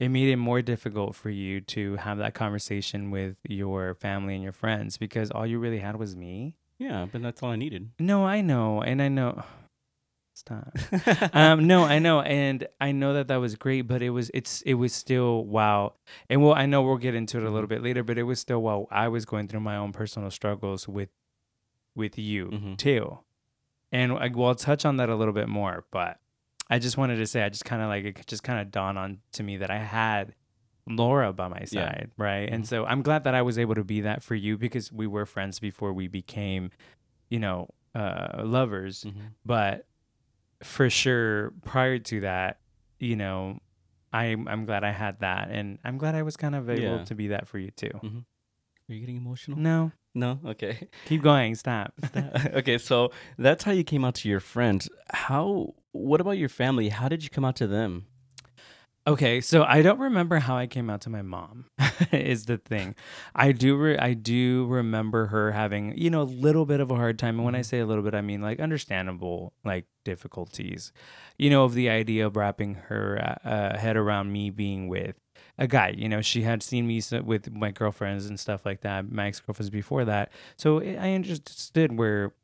[0.00, 4.42] it made it more difficult for you to have that conversation with your family and
[4.42, 7.90] your friends because all you really had was me Yeah, but that's all I needed.
[8.00, 9.44] no i know and i know
[10.34, 10.72] stop
[11.34, 14.62] um no i know and i know that that was great but it was it's
[14.62, 15.92] it was still wow
[16.30, 17.68] and well i know we'll get into it a little Mhm.
[17.68, 20.88] bit later but it was still while i was going through my own personal struggles
[20.88, 21.10] with
[21.94, 22.76] with you Mhm.
[22.78, 23.18] too
[23.92, 26.20] and I, well, I'll touch on that a little bit more but
[26.70, 28.96] i just wanted to say i just kind of like it just kind of dawned
[28.98, 30.34] on to me that i had
[30.88, 31.84] laura by my Yeah.
[31.84, 32.66] side right and Mhm.
[32.66, 35.26] so i'm glad that i was able to be that for you because we were
[35.26, 36.70] friends before we became
[37.28, 39.34] you know uh lovers Mhm.
[39.44, 39.86] but
[40.62, 42.60] for sure prior to that
[42.98, 43.58] you know
[44.12, 47.04] i'm i'm glad i had that and i'm glad i was kind of able Yeah.
[47.04, 49.58] to be that for you too Are you getting emotional?
[49.58, 50.40] no No.
[50.44, 50.88] Okay.
[51.06, 51.94] keep going stop
[52.60, 52.78] okay.
[52.78, 54.84] So that's how you came out to your friend.
[55.14, 55.74] How?
[55.92, 56.88] What about your family?
[56.90, 58.06] How did you come out to them?
[59.06, 61.64] okay so i don't remember how i came out to my mom
[62.12, 62.94] is the thing
[63.34, 66.94] i do re- i do remember her having you know a little bit of a
[66.94, 67.64] hard time and when i Mhm.
[67.64, 70.92] say a little bit i mean like understandable like difficulties
[71.38, 75.16] you know of the idea of wrapping her uh, uh, head around me being with
[75.56, 79.10] a guy you know she had seen me with my girlfriends and stuff like that
[79.10, 82.34] my ex-girlfriends before that so i I understood where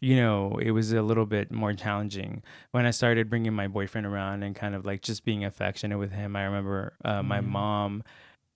[0.00, 4.06] you know it was a little bit more challenging when i started bringing my boyfriend
[4.06, 7.46] around and kind of like just being affectionate with him i remember uh, my Mm.
[7.46, 8.02] mom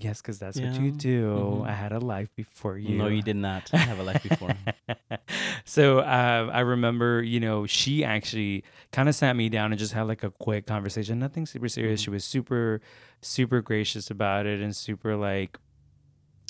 [0.01, 0.91] yes because that's what you Yeah.
[0.97, 1.25] do
[1.63, 1.69] Mhm.
[1.69, 4.57] i had a life before you No, you did not have a life before.
[5.65, 9.93] so uh, I remember, you know, she actually kind of sat me down and just
[9.93, 11.19] had like a quick conversation.
[11.19, 12.01] Nothing super serious.
[12.01, 12.05] Mhm.
[12.05, 12.81] She was super,
[13.21, 15.59] super gracious about it and super like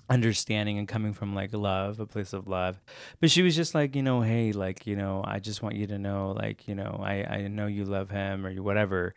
[0.08, 2.80] understanding and coming from like love, a place of love.
[3.20, 5.86] But she was just like, you know, hey, like, you know, I just want you
[5.88, 9.14] to know, like, you know, I I know you love him or you whatever,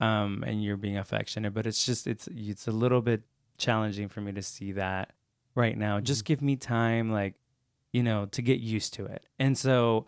[0.00, 1.54] um, and you're being affectionate.
[1.54, 3.22] But it's just it's it's a little bit
[3.58, 5.12] challenging for me to see that
[5.54, 6.00] right now.
[6.00, 7.34] Just give me time, like
[7.92, 9.24] you know, to get used to it.
[9.38, 10.06] And so,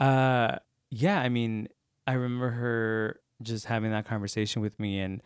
[0.00, 0.56] uh,
[0.90, 1.68] yeah, I mean,
[2.06, 5.22] I remember her just having that conversation with me and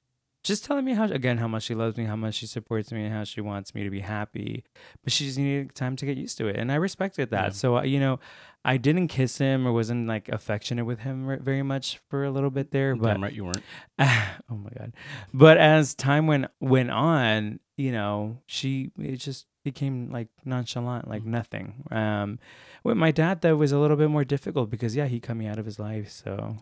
[0.47, 3.05] just telling me how, again, how much she loves me, how much she supports me,
[3.05, 4.65] and how she wants me to be happy.
[5.03, 6.57] But she just needed time to get used to it.
[6.57, 7.45] And I respected that.
[7.45, 7.51] Yeah.
[7.51, 8.19] So, uh, you know,
[8.65, 12.51] I didn't kiss him or wasn't like affectionate with him very much for a little
[12.51, 12.97] bit there.
[12.97, 13.63] But Damn right you weren't.
[13.99, 14.93] oh my god
[15.33, 21.23] but as time went went on you know she it just became like nonchalant like
[21.23, 21.27] Mhm.
[21.27, 22.39] nothing um
[22.85, 25.47] with my dad that was a little bit more difficult because yeah he cut me
[25.47, 26.57] out of his life so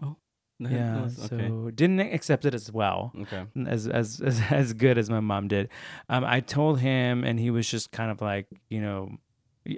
[0.61, 1.71] No, yeah no, so okay.
[1.75, 3.45] didn't accept it as well Okay.
[3.67, 5.69] as, as as as good as my mom did
[6.09, 9.17] um i told him and he was just kind of like you know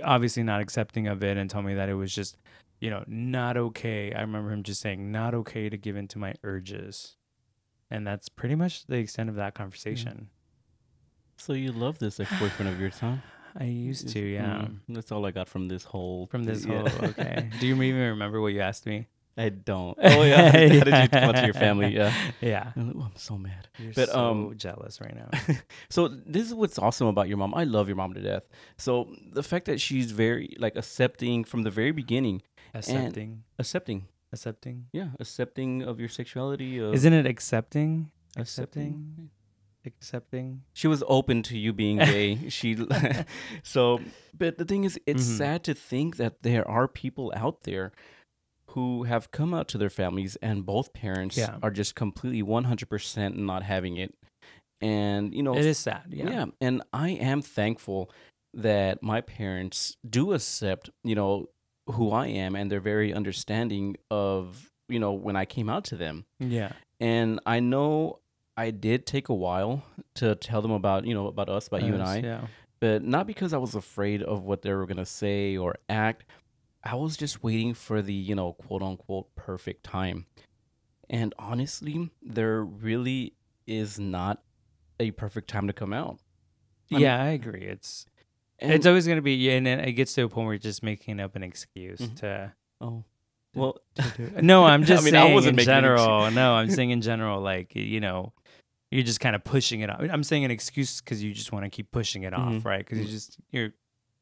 [0.04, 2.36] obviously not accepting of it and told me that it was just
[2.80, 6.18] you know not okay i remember him just saying not okay to give in to
[6.18, 7.16] my urges
[7.90, 10.28] and that's pretty much the extent of that conversation
[11.38, 13.16] So you love this ex-boyfriend of yours, huh?
[13.58, 16.26] i used to yeah Mm, that's all I got from this whole.
[16.26, 16.82] from this yeah.
[16.88, 19.06] whole okay do you even remember what you asked me
[19.38, 19.98] I don't.
[20.02, 20.50] Oh yeah.
[20.50, 21.94] How did you come to your family?
[21.94, 22.12] Yeah.
[22.40, 23.68] yeah Oh, I'm so mad.
[23.78, 25.28] you're But, so um, jealous right now
[25.90, 27.54] So this is what's awesome about your mom.
[27.54, 28.44] I love your mom to death.
[28.78, 32.42] So the fact that she's very like accepting from the very beginning,
[32.74, 34.86] accepting accepting, Accepting.
[34.92, 36.78] Yeah, accepting of your sexuality.
[36.78, 38.10] Of Isn't it accepting?
[38.36, 39.30] accepting?
[39.84, 40.62] Accepting.
[40.72, 42.48] She was open to you being gay.
[42.48, 42.76] she
[43.62, 44.00] so,
[44.36, 45.38] but the thing is, it's Mhm.
[45.38, 47.92] sad to think that there are people out there
[48.76, 51.56] who have come out to their families and both parents Yeah.
[51.62, 54.14] are just completely 100% not having it.
[54.82, 56.04] And you know, It is sad.
[56.10, 56.28] Yeah.
[56.30, 56.44] yeah.
[56.60, 58.10] and I am thankful
[58.52, 61.48] that my parents do accept, you know,
[61.90, 65.96] who I am and they're very understanding of, you know, when I came out to
[65.96, 66.26] them.
[66.38, 66.72] Yeah.
[67.00, 68.20] And I know
[68.58, 69.84] I did take a while
[70.16, 72.46] to tell them about, you know, about us, about you and I, Yeah.
[72.80, 76.24] but not because I was afraid of what they were going to say or act.
[76.86, 80.26] I was just waiting for the, you know, quote unquote perfect time.
[81.10, 83.34] And honestly, there really
[83.66, 84.42] is not
[85.00, 86.18] a perfect time to come out.
[86.90, 87.62] I mean- yeah, I agree.
[87.62, 88.06] It's
[88.58, 90.82] it's always gonna be, yeah, and then it gets to a point where you're just
[90.82, 92.16] making up an excuse Mhm.
[92.20, 92.52] to.
[92.80, 93.04] oh,
[93.54, 93.78] well,
[94.42, 96.30] No, I'm just I mean, I saying wasn't in making an ex- general.
[96.30, 98.32] no, I'm saying in general, like you know,
[98.90, 100.00] you're just kind of pushing it off.
[100.10, 102.64] I'm saying an excuse because you just want to keep pushing it off, Mhm.
[102.64, 102.78] right?
[102.78, 103.70] Because you just you're,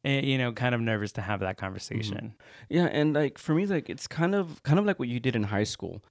[0.05, 2.35] you know, kind of nervous to have that conversation.
[2.69, 5.35] Yeah, and like for me, like it's kind of kind of like what you did
[5.35, 6.03] in high school.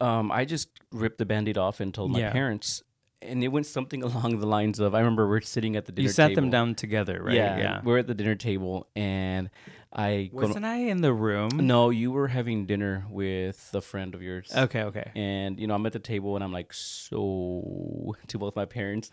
[0.00, 2.30] Um, I just ripped the band-aid off and told my Yeah.
[2.32, 2.82] parents,
[3.22, 6.04] and it went something along the lines of, I remember we're sitting at the dinner
[6.08, 6.10] table.
[6.10, 6.42] You sat table.
[6.42, 7.34] them down together, right?
[7.34, 7.80] Yeah, Yeah.
[7.84, 9.50] we're at the dinner table, and
[9.92, 11.50] I Wasn't I in the room?
[11.54, 14.52] no, you were having dinner with a friend of yours.
[14.54, 14.82] Okay.
[14.84, 15.10] Okay.
[15.16, 19.10] And you know, I'm at the table and I'm like, so to both my parents,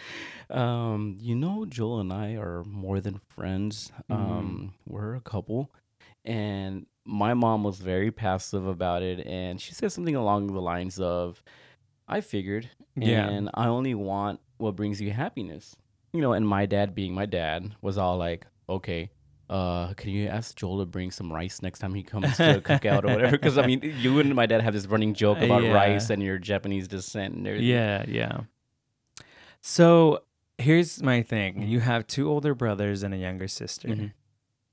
[0.50, 3.90] um, you know, Joel and I are more than friends.
[4.10, 4.32] Mm-hmm.
[4.32, 5.70] Um, we're a couple,
[6.24, 11.00] and my mom was very passive about it, and she said something along the lines
[11.00, 11.42] of,
[12.08, 13.28] "I figured, Yeah.
[13.28, 15.76] and I only want what brings you happiness."
[16.12, 19.10] You know, and my dad, being my dad, was all like, "Okay."
[19.50, 22.60] Uh, can you ask Joel to bring some rice next time he comes to a
[22.68, 23.30] cookout or whatever?
[23.32, 25.72] Because I mean, you and my dad have this running joke about yeah.
[25.72, 27.68] rice and your Japanese descent and everything.
[27.68, 28.40] Yeah, yeah.
[29.60, 30.22] So
[30.58, 33.88] here's my thing: you have two older brothers and a younger sister.
[33.88, 34.12] Mhm.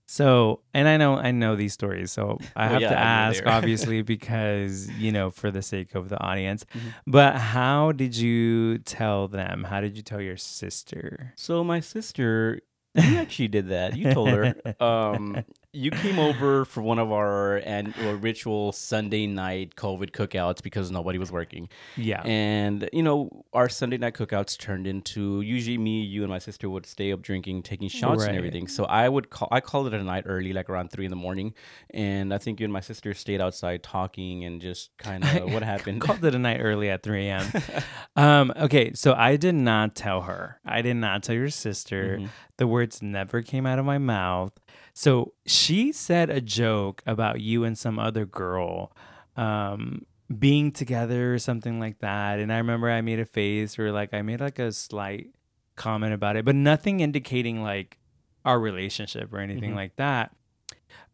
[0.07, 3.43] So, and I know I know these stories, so I Well, have yeah, to ask,
[3.47, 6.65] obviously, because you know, for the sake of the audience.
[6.75, 6.93] Mhm.
[7.07, 9.63] But how did you tell them?
[9.63, 11.33] How did you tell your sister?
[11.35, 12.61] So my sister,
[12.95, 13.97] you actually did that.
[13.97, 14.55] You told her.
[14.79, 15.43] Um,
[15.75, 21.17] you came over for one of our annual ritual Sunday night COVID cookouts because nobody
[21.17, 26.23] was working, Yeah, and you know our Sunday night cookouts turned into usually me, you,
[26.23, 28.29] and my sister would stay up drinking, taking shots Right.
[28.29, 28.67] and everything.
[28.67, 29.49] So I would call.
[29.51, 31.53] I called it a night early, like around three in the morning,
[31.91, 35.63] and I think you and my sister stayed outside talking and just kind of what
[35.63, 36.01] happened.
[36.01, 37.45] called it a night early at 3 a.m.
[38.15, 40.59] um, okay, so I did not tell her.
[40.65, 42.17] I did not tell your sister.
[42.21, 42.29] Mhm.
[42.57, 44.53] The words never came out of my mouth.
[44.97, 48.95] So she said a joke about you and some other girl
[49.35, 50.05] um,
[50.39, 52.39] being together or something like that.
[52.39, 55.35] And I remember I made a face or like I made like a slight
[55.75, 57.97] comment about it, but nothing indicating like
[58.45, 59.75] our relationship or anything Mhm.
[59.75, 60.33] like that.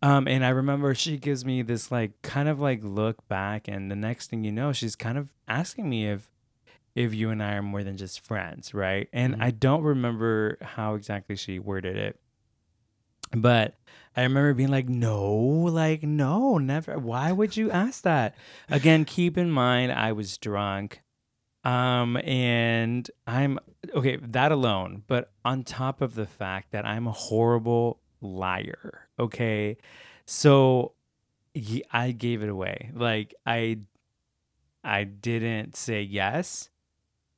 [0.03, 3.89] Um, and I remember she gives me this like kind of like look back, and
[3.89, 6.29] the next thing you know, she's kind of asking me if
[6.93, 9.07] if you and I are more than just friends, right?
[9.13, 9.41] And Mhm.
[9.43, 12.19] I don't remember how exactly she worded it.
[13.31, 13.75] But
[14.15, 16.97] I remember being like, no, like, no, never.
[16.99, 18.35] Why would you ask that?
[18.69, 21.01] Again, keep in mind, I was drunk.
[21.63, 23.59] Um, and I'm
[23.95, 29.77] okay, that alone, but on top of the fact that I'm a horrible liar, okay?
[30.25, 30.93] So
[31.91, 32.91] I gave it away.
[32.93, 33.79] Like, I
[34.83, 36.69] I didn't say yes,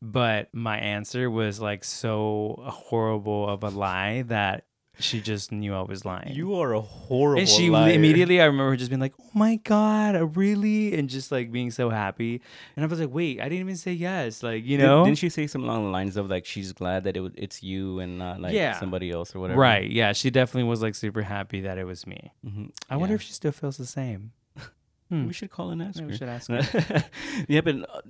[0.02, 4.66] but my answer was like so horrible of a lie that
[5.00, 6.34] she just knew I was lying.
[6.36, 7.40] You are a horrible.
[7.40, 7.92] and she liar.
[7.92, 11.90] immediately, I remember just being like, "Oh my god, really?" and just like being so
[11.90, 12.42] happy.
[12.76, 15.30] And I was like, "Wait, I didn't even say yes." Like you know, Didn't she
[15.30, 18.18] say something along the lines of like she's glad that it w- it's you and
[18.20, 18.80] not like Yeah.
[18.80, 19.60] somebody else or whatever?
[19.60, 19.90] right?
[19.90, 22.32] Yeah, she definitely was like super happy that it was me.
[22.44, 24.32] hmm I wonder if she still feels the same.
[25.10, 25.28] Hmm.
[25.28, 27.04] we should call and ask Maybe we should ask her.
[27.50, 28.02] yeah, but uh,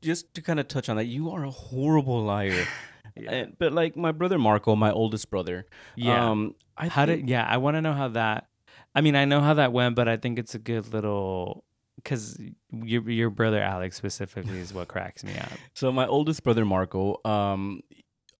[0.00, 2.64] just to kind of touch on that, you are a horrible liar.
[3.20, 3.30] Yeah.
[3.30, 5.66] And- but like my brother Marco, my oldest brother.
[5.96, 6.30] Yeah.
[6.30, 7.30] Um, I how think, did?
[7.30, 8.46] Yeah, I want to know how that.
[8.94, 11.64] I mean, I know how that went, but I think it's a good little
[11.96, 12.38] because
[12.72, 15.50] your your brother Alex specifically is what cracks me up.
[15.74, 17.20] so my oldest brother Marco.
[17.24, 17.82] Um,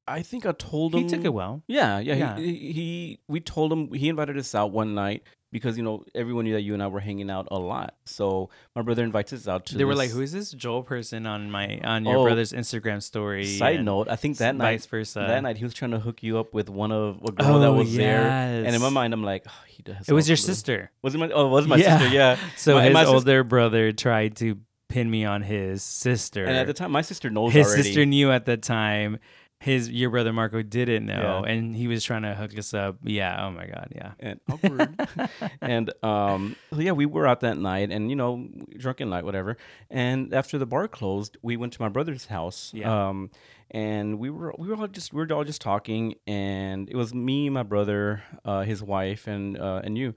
[0.07, 1.63] I think I told him He took it well.
[1.69, 2.15] Yeah, yeah.
[2.15, 2.37] Yeah.
[2.39, 6.05] He, he, he we told him he invited us out one night because you know
[6.15, 7.95] everyone knew that you and I were hanging out a lot.
[8.05, 9.79] So my brother invites us out to.
[9.79, 13.03] They were like, "Who is this Joel person on my on your Oh, brother's Instagram
[13.03, 15.21] story?" Side note, I think that night, vice versa.
[15.27, 17.69] that night he was trying to hook you up with one of a girl that
[17.69, 20.09] Oh, was there, and in my mind I'm like, oh, he does.
[20.09, 20.91] it was your sister.
[21.03, 21.31] Was it my?
[21.31, 21.99] Oh, it was my Yeah.
[21.99, 22.15] sister.
[22.15, 22.37] Yeah.
[22.57, 26.45] So My- his my older brother tried to pin me on his sister.
[26.47, 27.83] And at the time, my sister knows his already.
[27.83, 29.19] sister knew at the time.
[29.61, 31.51] His your brother Marco didn't know, Yeah.
[31.53, 32.99] and he was trying to hook us up.
[33.03, 33.45] Yeah.
[33.45, 33.89] Oh my god.
[33.95, 34.13] Yeah.
[34.21, 35.09] and awkward.
[35.61, 38.47] and um, yeah, we were out that night, and you know,
[38.77, 39.57] drunken night, whatever.
[39.91, 42.71] And after the bar closed, we went to my brother's house.
[42.73, 43.09] Yeah.
[43.09, 43.31] Um,
[43.73, 47.13] and we were we were all just we were all just talking, and it was
[47.13, 50.15] me, my brother, uh, his wife, and uh, and you.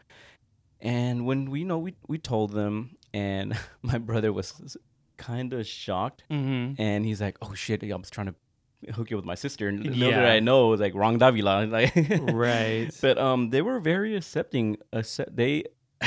[0.80, 4.78] And when we you know we we told them, and my brother was
[5.18, 6.82] kind of shocked, Mm-hmm.
[6.82, 8.36] and he's like, "Oh shit, I was trying to."
[8.94, 11.18] Hook you up with my sister, and little did I know it was like wrong
[11.18, 12.90] Davila, like Right.
[13.02, 14.78] but um, they were very accepting.
[14.94, 15.66] Accept they.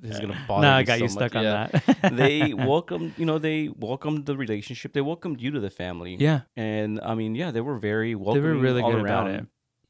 [0.00, 0.62] this is gonna bother.
[0.66, 1.66] no, I got so you much, stuck on yeah.
[1.72, 2.12] that.
[2.16, 4.92] they welcomed, you know, they welcomed the relationship.
[4.92, 6.16] They welcomed you to the family.
[6.18, 8.42] yeah, and I mean, yeah, they were very welcoming.
[8.42, 9.26] they were really all good around.
[9.28, 9.46] about it.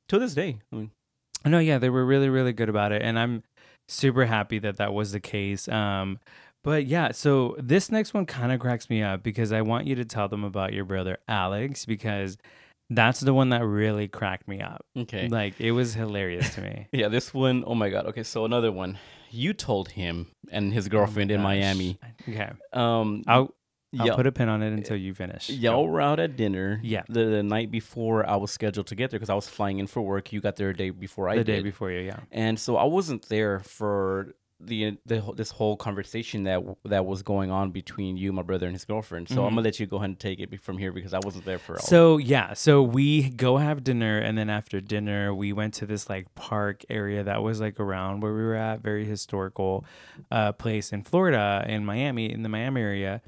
[0.08, 0.90] To this day, I mean,
[1.44, 3.42] No, yeah, they were really, really good about it, and I'm
[3.88, 5.68] super happy that that was the case.
[5.68, 6.18] Um,
[6.64, 9.94] but yeah, so this next one kind of cracks me up because I want you
[9.96, 12.36] to tell them about your brother Alex because
[12.90, 14.84] that's the one that really cracked me up.
[14.96, 16.88] okay, Like it was hilarious to me.
[16.92, 18.06] yeah, this one, oh my god.
[18.06, 18.98] Okay, so another one.
[19.30, 21.42] You told him and his girlfriend Oh in.
[21.42, 21.98] Miami.
[22.28, 23.54] Okay, Um, I'll
[23.98, 25.48] I'll y'all- put a pin on it until you finish.
[25.50, 25.90] Y'all Go.
[25.90, 26.80] were out at dinner.
[26.82, 27.02] Yeah.
[27.08, 29.86] The, the night before I was scheduled to get there because I was flying in
[29.86, 30.32] for work.
[30.32, 31.56] You got there a day before I the did.
[31.56, 32.20] day before you, yeah.
[32.32, 37.50] and so I wasn't there for the the this whole conversation that that was going
[37.50, 39.28] on between you, my brother, and his girlfriend.
[39.28, 39.56] So I'm Mhm.
[39.56, 41.74] gonna let you go ahead and take it from here because I wasn't there for
[41.74, 41.86] all.
[41.86, 46.08] So yeah, so we go have dinner, and then after dinner, we went to this
[46.10, 49.84] like park area that was like around where we were at, very historical
[50.32, 53.22] uh, place in Florida, in Miami, in the Miami area,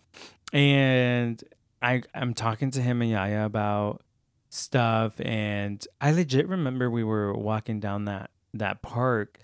[0.52, 1.42] and
[1.80, 4.02] I I'm talking to him and Yaya about
[4.48, 9.38] stuff, and I legit remember we were walking down that that park,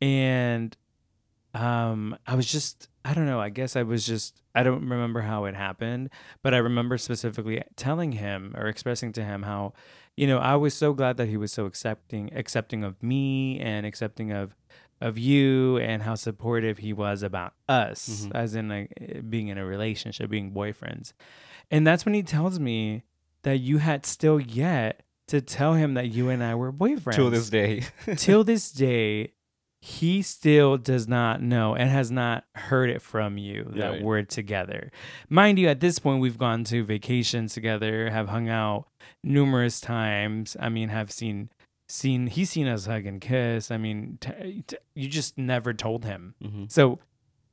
[0.00, 0.74] and
[1.58, 5.20] um I was just I don't know, I guess I was just I don't remember
[5.22, 6.10] how it happened,
[6.42, 9.72] but I remember specifically telling him or expressing to him how
[10.16, 13.86] you know, I was so glad that he was so accepting accepting of me and
[13.86, 14.54] accepting of
[15.00, 18.34] of you and how supportive he was about us Mhm.
[18.34, 18.92] as in like
[19.30, 21.12] being in a relationship, being boyfriends.
[21.70, 23.02] And that's when he tells me
[23.42, 27.30] that you had still yet to tell him that you and I were boyfriends till
[27.30, 27.84] this day,
[28.16, 29.34] till this day,
[29.80, 34.02] he still does not know and has not heard it from you that Right.
[34.02, 34.90] we're together.
[35.28, 38.86] Mind you, at this point, we've gone to vacations together, have hung out
[39.22, 40.56] numerous times.
[40.58, 41.50] I mean, have seen
[41.88, 43.70] seen he's seen us hug and kiss.
[43.70, 46.98] I mean, t- t- you just never told him, hmm so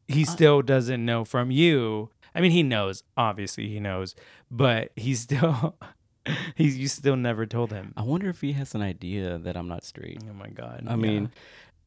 [0.08, 2.10] he I- still doesn't know from you.
[2.34, 4.14] I mean, he knows, obviously, he knows,
[4.52, 5.76] but he's still.
[6.56, 7.94] He's you still never told him.
[7.96, 10.18] I wonder if he has an idea that I'm not straight.
[10.28, 10.84] Oh my god!
[10.88, 10.96] I yeah.
[10.96, 11.32] mean,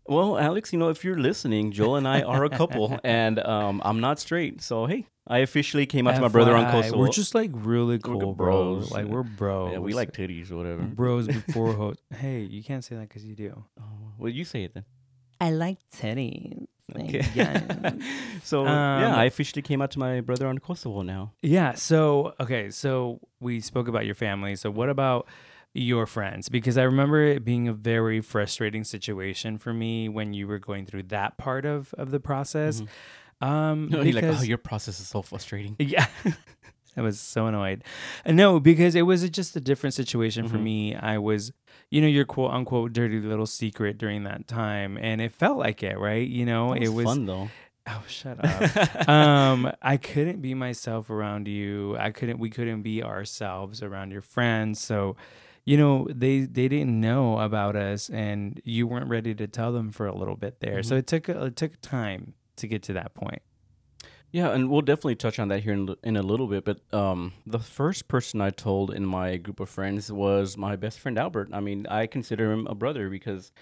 [0.09, 3.80] well, Alex, you know, if you're listening, Joel and I are a couple, and um,
[3.84, 4.62] I'm not straight.
[4.62, 6.98] So hey, I officially came out to my brother on FYI, Kosovo.
[6.98, 8.88] We're just like really We're cool bros.
[8.88, 8.90] bros.
[8.92, 9.72] Like we're bros.
[9.72, 10.82] yeah, we like titties or whatever.
[10.82, 13.64] bros before ho- Hey, you can't say that because you do.
[13.80, 13.84] Oh,
[14.18, 14.84] well, you say it then.
[15.40, 16.66] I like titties.
[16.96, 17.20] Okay.
[18.42, 21.32] so yeah, Um, I officially came out to my brother on Kosovo now.
[21.42, 21.74] Yeah.
[21.74, 22.70] So okay.
[22.70, 24.56] So we spoke about your family.
[24.56, 25.28] So what about
[25.74, 26.48] your friends?
[26.48, 30.86] Because I remember it being a very frustrating situation for me when you were going
[30.86, 32.82] through that part of of the process.
[33.40, 35.76] Um, No, you're like, oh, your process is so frustrating.
[35.78, 36.06] Yeah.
[36.96, 37.84] I was so annoyed.
[38.26, 40.62] Uh, No, because it was just a different situation for Mhm.
[40.62, 40.94] me.
[40.96, 41.52] I was,
[41.90, 44.98] you know, your quote unquote dirty little secret during that time.
[45.00, 46.26] And it felt like it, right?
[46.26, 47.50] You know, That it was fun though.
[47.86, 49.08] Oh, shut up.
[49.08, 51.96] um, I couldn't be myself around you.
[51.96, 54.80] I couldn't we couldn't be ourselves around your friends.
[54.80, 55.14] So,
[55.68, 59.90] you know, they they didn't know about us and you weren't ready to tell them
[59.90, 60.82] for a little bit there.
[60.82, 60.98] So Mhm.
[61.00, 62.22] it took it took time
[62.56, 63.42] to get to that point.
[64.30, 66.64] Yeah, and we'll definitely touch on that here in, in a little bit.
[66.64, 70.98] But um, the first person I told in my group of friends was my best
[71.00, 71.48] friend Albert.
[71.52, 73.52] I mean, I consider him a brother because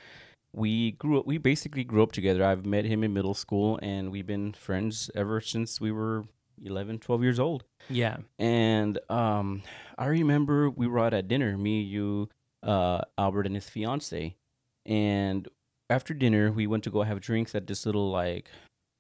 [0.53, 1.27] we grew up.
[1.27, 2.45] We basically grew up together.
[2.45, 6.25] I've met him in middle school, and we've been friends ever since we were
[6.65, 7.65] 11, 12 years old.
[7.89, 8.19] Yeah.
[8.39, 9.63] And um,
[9.99, 12.29] I remember we were out at dinner, me, you,
[12.63, 14.37] uh, Albert, and his fiance.
[14.85, 15.49] And
[15.91, 18.51] after dinner, we went to go have drinks at this little like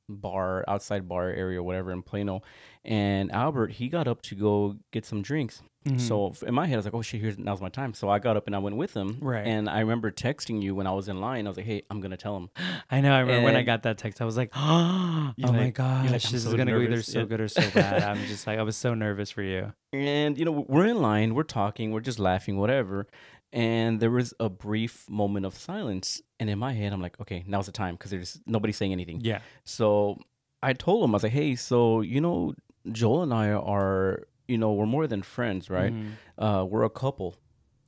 [0.08, 2.42] bar, outside bar area, whatever in Plano.
[2.84, 5.62] And Albert, he got up to go get some drinks.
[5.86, 6.00] Mhm.
[6.00, 8.18] So in my head, I was like, "Oh shit, here's now's my time." So I
[8.18, 9.18] got up and I went with him.
[9.20, 9.46] Right.
[9.46, 11.46] And I remember texting you when I was in line.
[11.46, 12.50] I was like, "Hey, I'm gonna tell him."
[12.90, 13.12] I know.
[13.14, 14.20] I remember when I got that text.
[14.20, 17.02] I was like, "Oh You're my like- gosh, like, this "I'm is gonna go either
[17.02, 17.24] so Yeah.
[17.26, 19.72] good or so bad." I'm just like, I was so nervous for you.
[19.92, 23.06] And you know, we're in line, we're talking, we're just laughing, whatever.
[23.52, 26.20] And there was a brief moment of silence.
[26.40, 29.20] And in my head, I'm like, "Okay, now's the time," because there's nobody saying anything.
[29.22, 29.40] Yeah.
[29.64, 30.18] So
[30.62, 32.54] I told him, I was like, "Hey, so you know,
[32.92, 35.92] Joel and I are, you know, we're more than friends, right?
[35.92, 36.12] Mhm.
[36.38, 37.36] uh, we're a couple.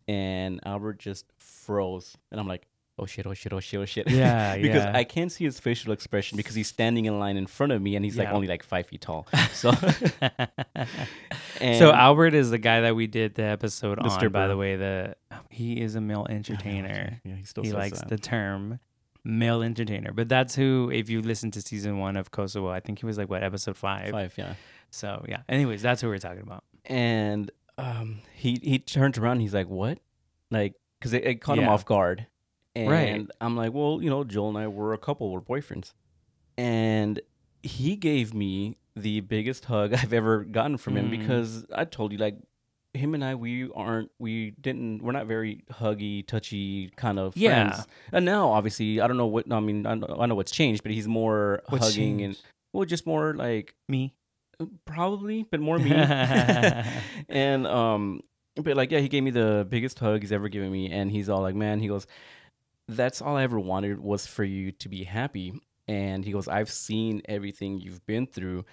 [0.06, 2.16] And Albert just froze.
[2.30, 2.66] And I'm like,
[2.98, 4.10] oh shit, oh shit, oh shit, oh shit.
[4.10, 4.96] Yeah, because yeah.
[4.96, 7.96] I can't see his facial expression because he's standing in line in front of me
[7.96, 9.26] and he's like only like five feet tall.
[9.52, 9.72] So,
[11.60, 14.28] and so Albert is the guy that we did the episode on.
[14.30, 15.16] By the way, the
[15.50, 17.20] he is a male entertainer.
[17.24, 18.08] Yeah, he still he likes that.
[18.08, 18.78] the term
[19.24, 20.90] male entertainer, but that's who.
[20.92, 23.76] If you listen to season one of Kosovo, I think he was like what episode
[23.76, 24.12] five.
[24.12, 24.54] five, yeah.
[24.90, 25.42] So yeah.
[25.48, 26.64] Anyways, that's who we're talking about.
[26.84, 29.32] And um, he he turns around.
[29.32, 29.98] And he's like, "What?"
[30.50, 32.26] Like, because it, it caught him off guard.
[32.76, 33.26] And Right.
[33.40, 35.30] I'm like, "Well, you know, Joel and I were a couple.
[35.30, 35.92] We're boyfriends."
[36.56, 37.20] And
[37.62, 41.10] he gave me the biggest hug I've ever gotten from him Mm.
[41.10, 42.36] because I told you, like,
[42.94, 47.70] him and I, we aren't, we didn't, we're not very huggy, touchy kind of Yeah.
[47.70, 47.86] friends.
[48.12, 49.50] And now, obviously, I don't know what.
[49.52, 52.36] I mean, I know, I know what's changed, but he's more What's hugging and
[52.72, 54.14] well, just more like Me.
[54.84, 55.90] probably, but more me.
[57.28, 58.20] and um,
[58.56, 61.28] but like yeah, he gave me the biggest hug he's ever given me, and he's
[61.28, 62.06] all like, man, he goes,
[62.88, 65.52] that's all I ever wanted was for you to be happy,
[65.86, 68.64] and he goes, I've seen everything you've been through,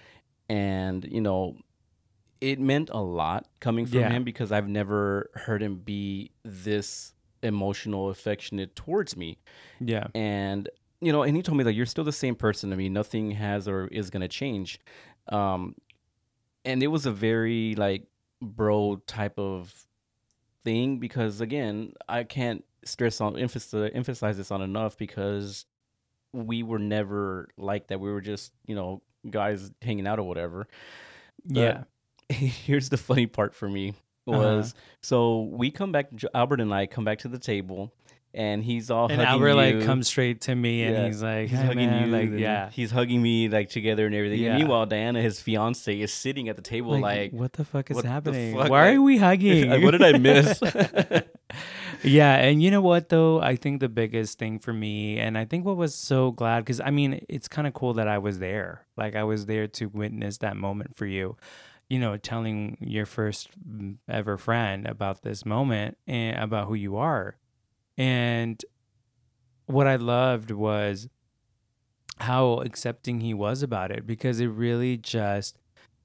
[0.48, 1.56] and you know.
[2.38, 4.10] It meant a lot coming from Yeah.
[4.10, 9.38] him because I've never heard him be this emotional, affectionate towards me
[9.80, 10.08] Yeah.
[10.14, 10.68] and
[11.00, 13.30] you know and he told me that you're still the same person to me nothing
[13.32, 14.80] has or is going to change
[15.28, 15.74] um
[16.66, 18.04] and it was a very like
[18.42, 19.86] bro type of
[20.64, 25.66] thing because again i can't stress on emphasize, emphasize this on enough because
[26.32, 30.66] we were never like that we were just you know guys hanging out or whatever
[31.44, 31.84] But Yeah.
[32.36, 33.90] here's the funny part for me
[34.26, 34.38] Uh-huh.
[34.38, 37.92] was so we come back albert and i come back to the table
[38.34, 39.82] and he's all And Albert like you.
[39.84, 41.06] comes straight to me and Yeah.
[41.06, 42.68] he's like, he's "Hey, hugging man," you like yeah.
[42.68, 44.56] he's hugging me like together and everything Yeah.
[44.58, 48.54] meanwhile diana his fiance is sitting at the table like, what the fuck is happening?
[48.54, 48.68] fuck?
[48.68, 49.70] Why are we hugging?
[49.82, 50.60] what did i miss
[52.02, 53.40] yeah, and you know what though?
[53.40, 56.80] I think the biggest thing for me, and I think what was so glad because
[56.80, 58.86] I mean, it's kind of cool that I was there.
[58.96, 61.36] Like I was there to witness that moment for you.
[61.88, 66.96] You know, telling your first mm, ever friend about this moment and about who you
[66.96, 67.36] are.
[67.96, 68.62] And
[69.66, 71.08] what I loved was
[72.18, 75.58] how accepting he was about it because it really just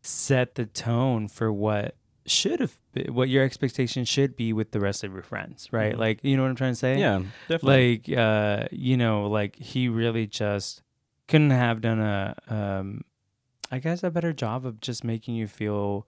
[0.04, 1.96] set the tone for what
[2.26, 5.96] should have been, what your expectation should be with the rest of your friends, right?
[5.96, 6.00] Mhm.
[6.00, 7.00] Like, you know what I'm trying to say?
[7.00, 10.84] yeah definitely Like, uh, you know, like he really just
[11.28, 13.04] couldn't have done a, um,
[13.72, 16.06] I guess, a better job of just making you feel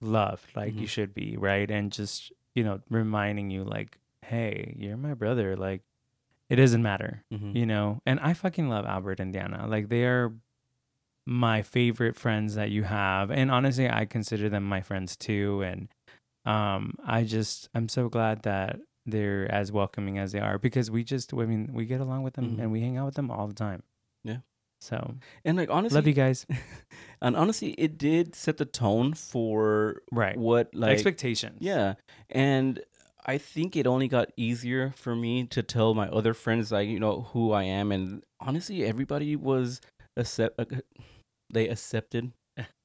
[0.00, 0.88] loved, like you Mhm.
[0.88, 1.70] should be, right?
[1.70, 5.56] And just, you know, reminding you, like, hey, you're my brother.
[5.56, 5.82] Like,
[6.50, 7.56] it doesn't matter Mhm.
[7.56, 10.30] you know and i fucking love albert and diana like they are
[11.26, 15.88] my favorite friends that you have and honestly i consider them my friends too and
[16.44, 21.02] um i just i'm so glad that they're as welcoming as they are because we
[21.02, 22.60] just i mean we get along with them Mhm.
[22.62, 23.82] and we hang out with them all the time
[24.22, 24.38] Yeah.
[24.82, 25.14] so
[25.44, 26.46] and like honestly love you guys
[27.22, 31.94] and honestly it did set the tone for right what like expectations Yeah.
[32.28, 32.80] And
[33.26, 37.00] I think it only got easier for me to tell my other friends like, you
[37.00, 39.80] know, who I am and honestly everybody was
[40.16, 40.58] accept
[41.52, 42.32] they accepted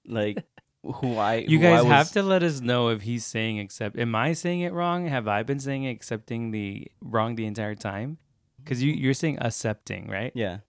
[0.05, 0.43] like
[0.83, 3.59] who I you who I guys have was- to let us know if he's saying
[3.59, 7.75] accept am i saying it wrong have i been saying accepting the wrong the entire
[7.75, 8.17] time
[8.63, 10.59] because you you're saying accepting right Yeah.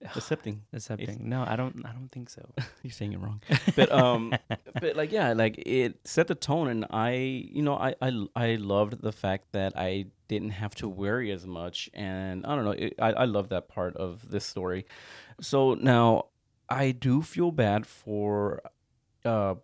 [0.16, 0.62] Accepting.
[0.72, 2.42] accepting no i don't i don't think so
[2.82, 3.42] You're saying it wrong.
[3.76, 4.32] But um
[4.80, 7.10] but like yeah, like it set the tone and I
[7.52, 11.46] you know, I I I loved the fact that I didn't have to worry as
[11.46, 14.86] much and I don't know, it, I I love that part of this story.
[15.42, 16.26] So now
[16.70, 18.62] I do feel bad for
[19.24, 19.56] uh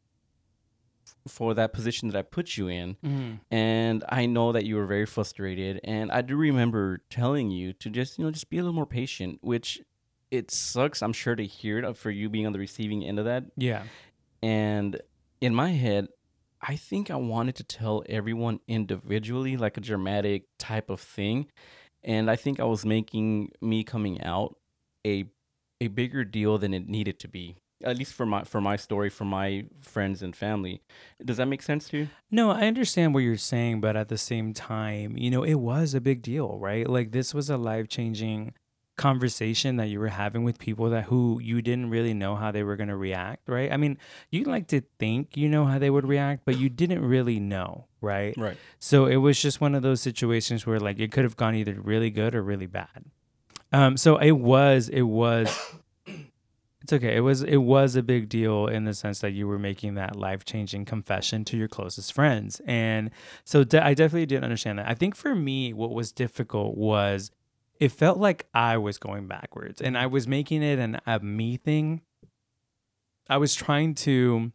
[1.28, 2.96] for that position that I put you in.
[3.04, 3.40] Mhm.
[3.50, 5.80] and I know that you were very frustrated.
[5.84, 8.86] And I do remember telling you to just you know just be a little more
[8.86, 9.80] patient which
[10.30, 13.24] it sucks I'm sure to hear it for you being on the receiving end of
[13.24, 13.44] that.
[13.56, 13.84] Yeah.
[14.42, 15.00] And
[15.40, 16.08] in my head
[16.60, 21.46] I think I wanted to tell everyone individually like a dramatic type of thing.
[22.02, 24.56] And I think I was making me coming out
[25.04, 25.24] a
[25.80, 27.56] a bigger deal than it needed to be.
[27.84, 30.80] At least for my for my story, for my friends and family.
[31.22, 32.08] Does that make sense to you?
[32.30, 35.92] No, I understand what you're saying, but at the same time, you know, it was
[35.92, 36.88] a big deal, right?
[36.88, 38.54] Like this was a life changing
[38.96, 42.62] conversation that you were having with people that who you didn't really know how they
[42.62, 43.70] were going to react, right?
[43.70, 43.98] I mean,
[44.30, 47.86] you like to think you know how they would react, but you didn't really know,
[48.00, 48.34] right?
[48.36, 48.56] Right.
[48.78, 51.78] So it was just one of those situations where like it could have gone either
[51.78, 53.04] really good or really bad.
[53.76, 55.48] Um so it was it was
[56.82, 57.16] it's okay.
[57.16, 60.16] It was it was a big deal in the sense that you were making that
[60.16, 62.60] life-changing confession to your closest friends.
[62.64, 63.10] And
[63.44, 64.88] so de- I definitely didn't understand that.
[64.88, 67.30] I think for me what was difficult was
[67.78, 71.58] it felt like I was going backwards and I was making it an a me
[71.58, 72.00] thing.
[73.28, 74.52] I was trying to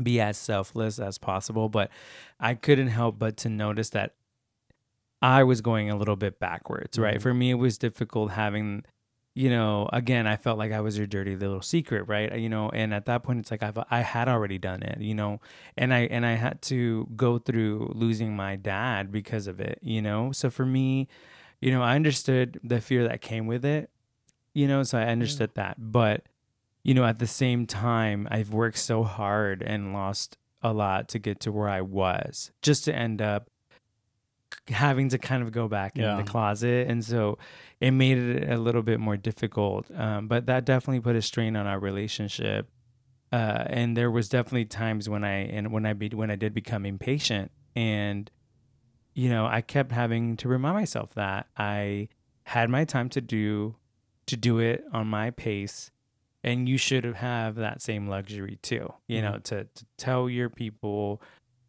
[0.00, 1.90] be as selfless as possible, but
[2.38, 4.14] I couldn't help but to notice that
[5.22, 7.18] I was going a little bit backwards, right?
[7.18, 7.22] Mhm.
[7.22, 8.84] For me, it was difficult having,
[9.34, 12.38] you know, again, I felt like I was your dirty little secret, right?
[12.38, 15.14] You know, and at that point, it's like I've I had already done it, you
[15.14, 15.40] know,
[15.76, 20.00] and I and I had to go through losing my dad because of it, you
[20.02, 20.32] know.
[20.32, 21.08] So for me,
[21.60, 23.90] you know, I understood the fear that came with it,
[24.54, 26.24] you know, so I understood that, but
[26.84, 31.18] you know, at the same time, I've worked so hard and lost a lot to
[31.18, 33.49] get to where I was, just to end up
[34.68, 37.38] having to kind of go back in the closet and so
[37.80, 41.56] it made it a little bit more difficult um, but that definitely put a strain
[41.56, 42.68] on our relationship
[43.32, 46.54] uh, and there was definitely times when i and when i be, when i did
[46.54, 48.30] become impatient and
[49.14, 52.08] you know i kept having to remind myself that i
[52.44, 53.74] had my time to do
[54.26, 55.90] to do it on my pace
[56.44, 61.20] and you should have that same luxury too you know to, to tell your people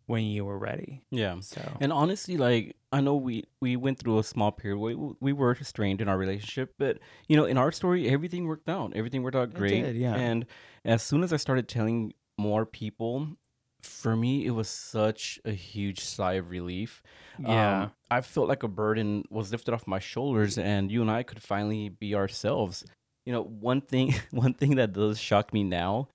[0.07, 1.39] when you were ready Yeah.
[1.41, 5.13] so And honestly, like I know we we went through a small period where we,
[5.21, 8.91] we were strained in our relationship, but you know, in our story, everything worked out.
[8.95, 9.83] Everything worked out It great.
[9.83, 10.15] did, yeah.
[10.15, 10.45] And
[10.83, 13.37] as soon as I started telling more people,
[13.81, 17.01] for me, it was such a huge sigh of relief.
[17.39, 21.09] yeah Um, I felt like a burden was lifted off my shoulders, and you and
[21.09, 22.83] I could finally be ourselves.
[23.25, 26.09] You know, one thing one thing that does shock me now,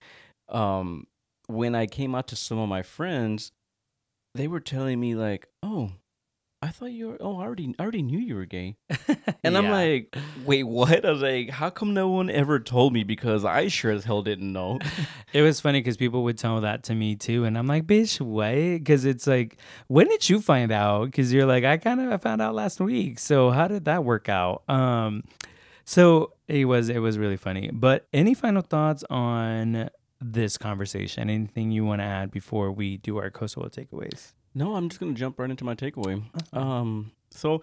[0.49, 1.07] um,
[1.49, 3.53] when I came out to some of my friends,
[4.37, 5.93] they were telling me like, "Oh,
[6.62, 7.18] I thought you were.
[7.20, 8.76] Oh, I already I already knew you were gay."
[9.45, 13.05] And I'm like, "Wait, what?" I was like, "How come no one ever told me?
[13.05, 14.78] Because I sure as hell didn't know."
[15.32, 18.20] It was funny because people would tell that to me too, and I'm like, "Bitch,
[18.20, 19.59] what?" Because it's like,
[19.89, 21.07] when did you find out?
[21.07, 23.18] Because you're like, I kind of I found out last week.
[23.18, 24.62] So how did that work out?
[24.68, 25.24] Um,
[25.84, 27.70] so it was it was really funny.
[27.72, 29.91] But any final thoughts on
[30.21, 31.29] this conversation?
[31.31, 34.33] Anything you want to add before we do our Kosovo takeaways?
[34.55, 36.23] No, I'm just gonna jump right into my takeaway.
[36.53, 37.61] Um, so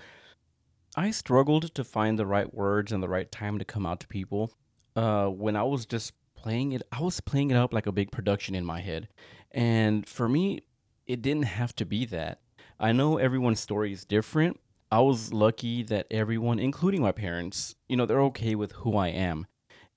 [0.96, 4.08] I struggled to find the right words and the right time to come out to
[4.08, 4.52] people.
[4.96, 8.12] Uh, when I was just playing it, I was playing it up like a big
[8.12, 9.08] production in my head,
[9.52, 10.62] and for me,
[11.08, 12.42] it didn't have to be that.
[12.80, 14.60] I know everyone's story is different.
[14.92, 19.08] I was lucky that everyone, including my parents, you know, they're okay with who I
[19.08, 19.48] am,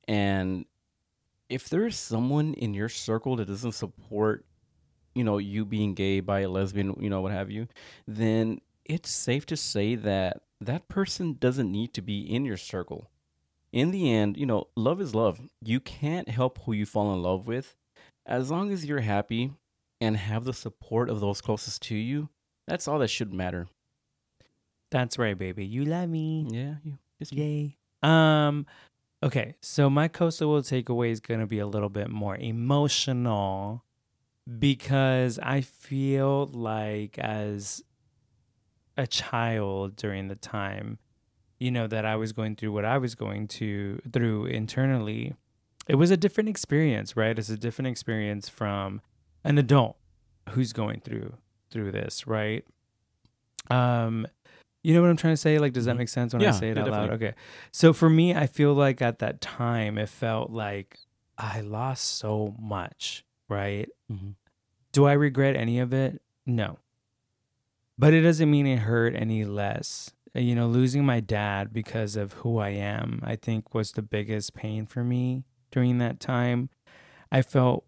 [0.08, 0.64] and
[1.48, 4.44] if there's someone in your circle that doesn't support
[5.14, 7.68] you know you being gay bi lesbian you know what have you
[8.06, 13.10] then it's safe to say that that person doesn't need to be in your circle
[13.72, 17.22] in the end you know love is love you can't help who you fall in
[17.22, 17.76] love with
[18.26, 19.52] as long as you're happy
[20.00, 22.28] and have the support of those closest to you
[22.66, 23.68] that's all that should matter
[24.90, 25.64] That's right, baby.
[25.66, 26.46] You love me.
[26.50, 26.98] yeah you
[27.30, 27.76] Yay.
[28.02, 28.66] Um
[29.22, 33.84] okay, so my Kosovo takeaway is going to be a little bit more emotional
[34.58, 37.82] because I feel like as
[38.96, 40.98] a child during the time
[41.58, 45.34] you know that I was going through what I was going to through internally
[45.88, 47.38] it was a different experience, right?
[47.38, 49.00] It's a different experience from
[49.44, 49.96] an adult
[50.50, 51.34] who's going through
[51.70, 52.64] through this, right?
[53.70, 54.26] Um
[54.86, 55.58] you know what I'm trying to say?
[55.58, 55.98] Like, does that Mhm.
[55.98, 57.00] make sense when I say it yeah, out loud?
[57.08, 57.26] definitely.
[57.28, 57.36] Okay.
[57.72, 60.98] So for me, I feel like at that time, it felt like
[61.36, 63.88] I lost so much, right?
[64.10, 64.34] Mhm.
[64.92, 66.22] Do I regret any of it?
[66.46, 66.78] No.
[67.98, 70.12] But it doesn't mean it hurt any less.
[70.34, 74.02] Uh, You know, losing my dad because of who I am, I think was the
[74.02, 76.68] biggest pain for me during that time.
[77.32, 77.84] I felt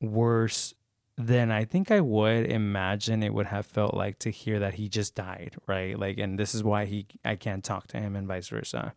[0.00, 0.74] worse
[1.18, 4.88] than I think I would imagine it would have felt like to hear that he
[4.88, 5.98] just died, right?
[5.98, 8.94] Like and this is why he I can't talk to him and vice versa.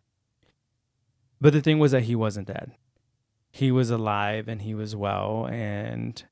[1.40, 2.76] But the thing was that he wasn't dead.
[3.50, 6.22] He was alive and he was well and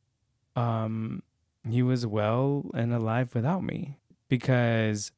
[0.55, 1.25] um
[1.69, 5.11] he was well and alive without me because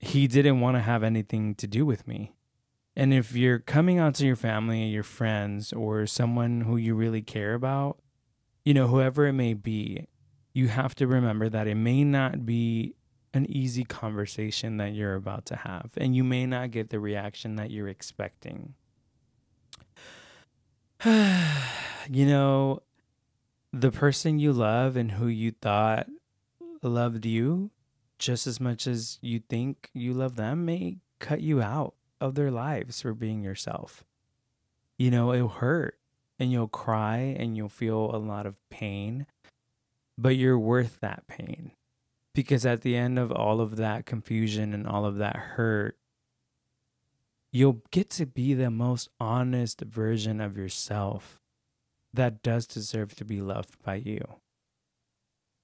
[0.00, 2.34] he didn't want to have anything to do with me.
[2.96, 7.22] And if you're coming out to your family, your friends, or someone who you really
[7.22, 7.98] care about,
[8.64, 10.06] you know, whoever it may be,
[10.52, 12.94] you have to remember that it may not be
[13.32, 17.56] an easy conversation that you're about to have, and you may not get the reaction
[17.56, 18.74] that you're expecting.
[21.04, 22.80] you know,
[23.72, 26.06] the person you love and who you thought
[26.80, 27.70] loved you
[28.18, 32.50] just as much as you think you love them may cut you out of their
[32.50, 34.04] lives for being yourself.
[34.96, 35.98] You know, it'll hurt
[36.38, 39.26] and you'll cry and you'll feel a lot of pain,
[40.18, 41.72] but you're worth that pain.
[42.34, 45.96] Because at the end of all of that confusion and all of that hurt,
[47.52, 51.38] you'll get to be the most honest version of yourself
[52.12, 54.20] that does deserve to be loved by you.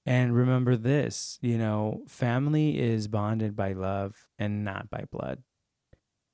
[0.05, 5.43] And remember this you know, family is bonded by love and not by blood.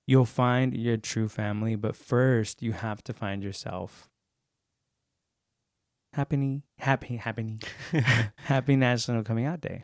[0.06, 4.10] You'll find your true family, but first you have to find yourself.
[6.18, 7.60] Happy, happy, happy,
[8.38, 9.84] happy National Coming Out Day.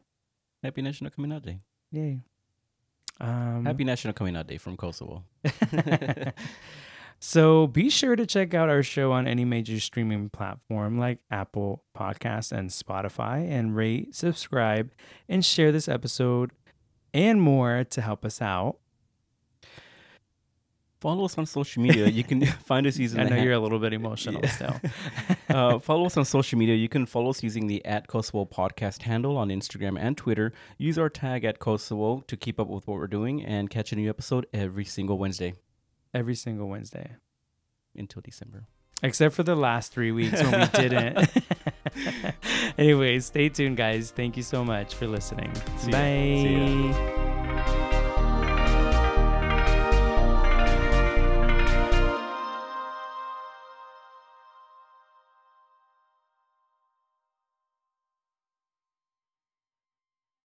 [0.63, 1.59] Happy National Coming Out Day.
[1.91, 2.21] Yay.
[3.21, 5.25] Um, Happy National Coming Out Day from Kosovo.
[7.19, 11.84] so be sure to check out our show on any major streaming platform like Apple
[11.95, 14.89] Podcasts and Spotify and rate, subscribe,
[15.29, 16.49] and share this episode
[17.13, 18.77] and more to help us out.
[21.03, 22.07] Follow us on social media.
[22.07, 24.79] You can find us using I know ha- you're a little bit emotional still.
[25.49, 26.75] uh, follow us on social media.
[26.75, 30.53] You can follow us using the at Kosovo podcast handle on Instagram and Twitter.
[30.77, 33.97] Use our tag at Kosovo to keep up with what we're doing and catch a
[33.97, 35.55] new episode every single Wednesday
[36.13, 37.17] Every single Wednesday.
[37.97, 38.67] until December.
[39.01, 41.29] Except for the last three weeks when we didn't.
[42.77, 44.11] Anyways, stay tuned, guys.
[44.11, 45.51] Thank you so much for listening.
[45.79, 45.91] See.
[45.91, 47.22] Bye.